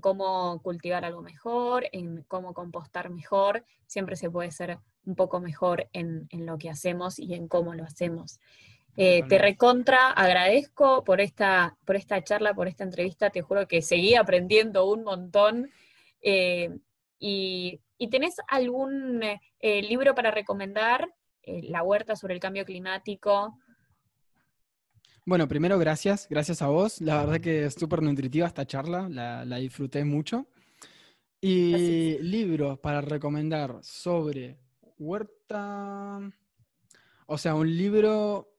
[0.03, 3.65] cómo cultivar algo mejor, en cómo compostar mejor.
[3.87, 7.73] Siempre se puede ser un poco mejor en, en lo que hacemos y en cómo
[7.73, 8.41] lo hacemos.
[8.97, 13.81] Eh, te recontra, agradezco por esta, por esta charla, por esta entrevista, te juro que
[13.81, 15.71] seguí aprendiendo un montón.
[16.21, 16.77] Eh,
[17.19, 17.81] y,
[18.11, 21.09] tenés algún eh, libro para recomendar?
[21.47, 23.59] La huerta sobre el cambio climático.
[25.27, 27.01] Bueno, primero gracias, gracias a vos.
[27.01, 30.47] La verdad que es súper nutritiva esta charla, la, disfruté mucho.
[31.41, 34.59] Y libro para recomendar sobre
[34.99, 36.21] huerta.
[37.27, 38.51] O sea, un libro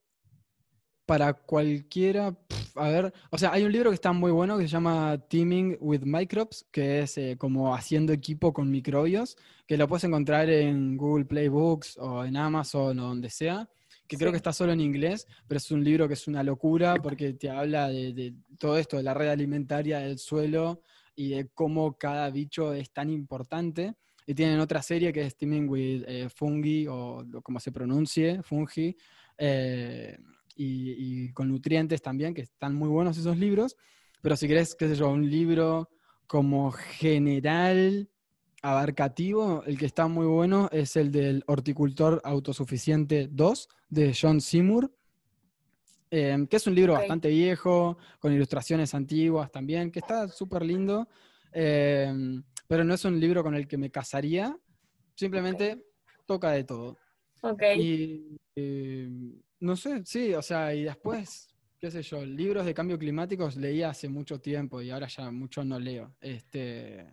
[1.05, 2.36] para cualquiera,
[2.74, 5.78] a ver, o sea, hay un libro que está muy bueno que se llama Teaming
[5.80, 9.38] with Microbes, que es eh, como haciendo equipo con microbios,
[9.68, 13.70] que lo puedes encontrar en Google Play Books o en Amazon o donde sea,
[14.08, 16.95] que creo que está solo en inglés, pero es un libro que es una locura
[17.01, 20.82] porque te habla de, todo esto, de la red alimentaria, del suelo,
[21.16, 23.95] y de cómo cada bicho es tan importante.
[24.28, 28.95] Y tienen otra serie que es Steaming with eh, Fungi, o, como se pronuncie, Fungi,
[29.38, 30.18] eh,
[30.56, 33.76] y, con nutrientes también, que están muy buenos esos libros.
[34.22, 35.89] Pero si querés, qué sé yo, un libro
[36.28, 38.10] como general,
[38.66, 44.91] abarcativo, el que está muy bueno es el del Horticultor Autosuficiente 2 de John Seymour,
[46.09, 51.07] em, que es un libro bastante viejo, con ilustraciones antiguas también, que está súper lindo,
[51.51, 54.57] em, pero no es un libro con el que me casaría,
[55.13, 55.86] simplemente
[56.26, 56.97] toca de todo.
[57.41, 57.61] Ok.
[57.78, 62.97] Y em, no sé, sí, o sea, y después, qué sé yo, libros de cambio
[62.97, 66.16] climático leí hace mucho tiempo y ahora ya mucho no leo.
[66.20, 67.05] Este,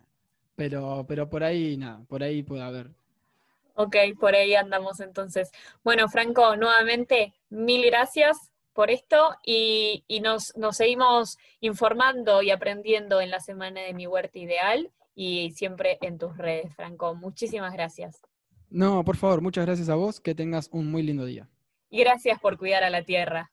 [0.57, 2.91] pero, pero por ahí, nada, por ahí puede haber.
[3.75, 5.51] Ok, por ahí andamos entonces.
[5.83, 13.31] Bueno, Franco, nuevamente, mil gracias por esto y, nos, nos, seguimos informando y aprendiendo en
[13.31, 17.15] la semana de mi huerta ideal y siempre en tus redes, Franco.
[17.15, 18.21] Muchísimas gracias.
[18.71, 21.49] No, por favor, muchas gracias a vos, que tengas un muy lindo día.
[21.91, 23.52] Y gracias por cuidar a la tierra.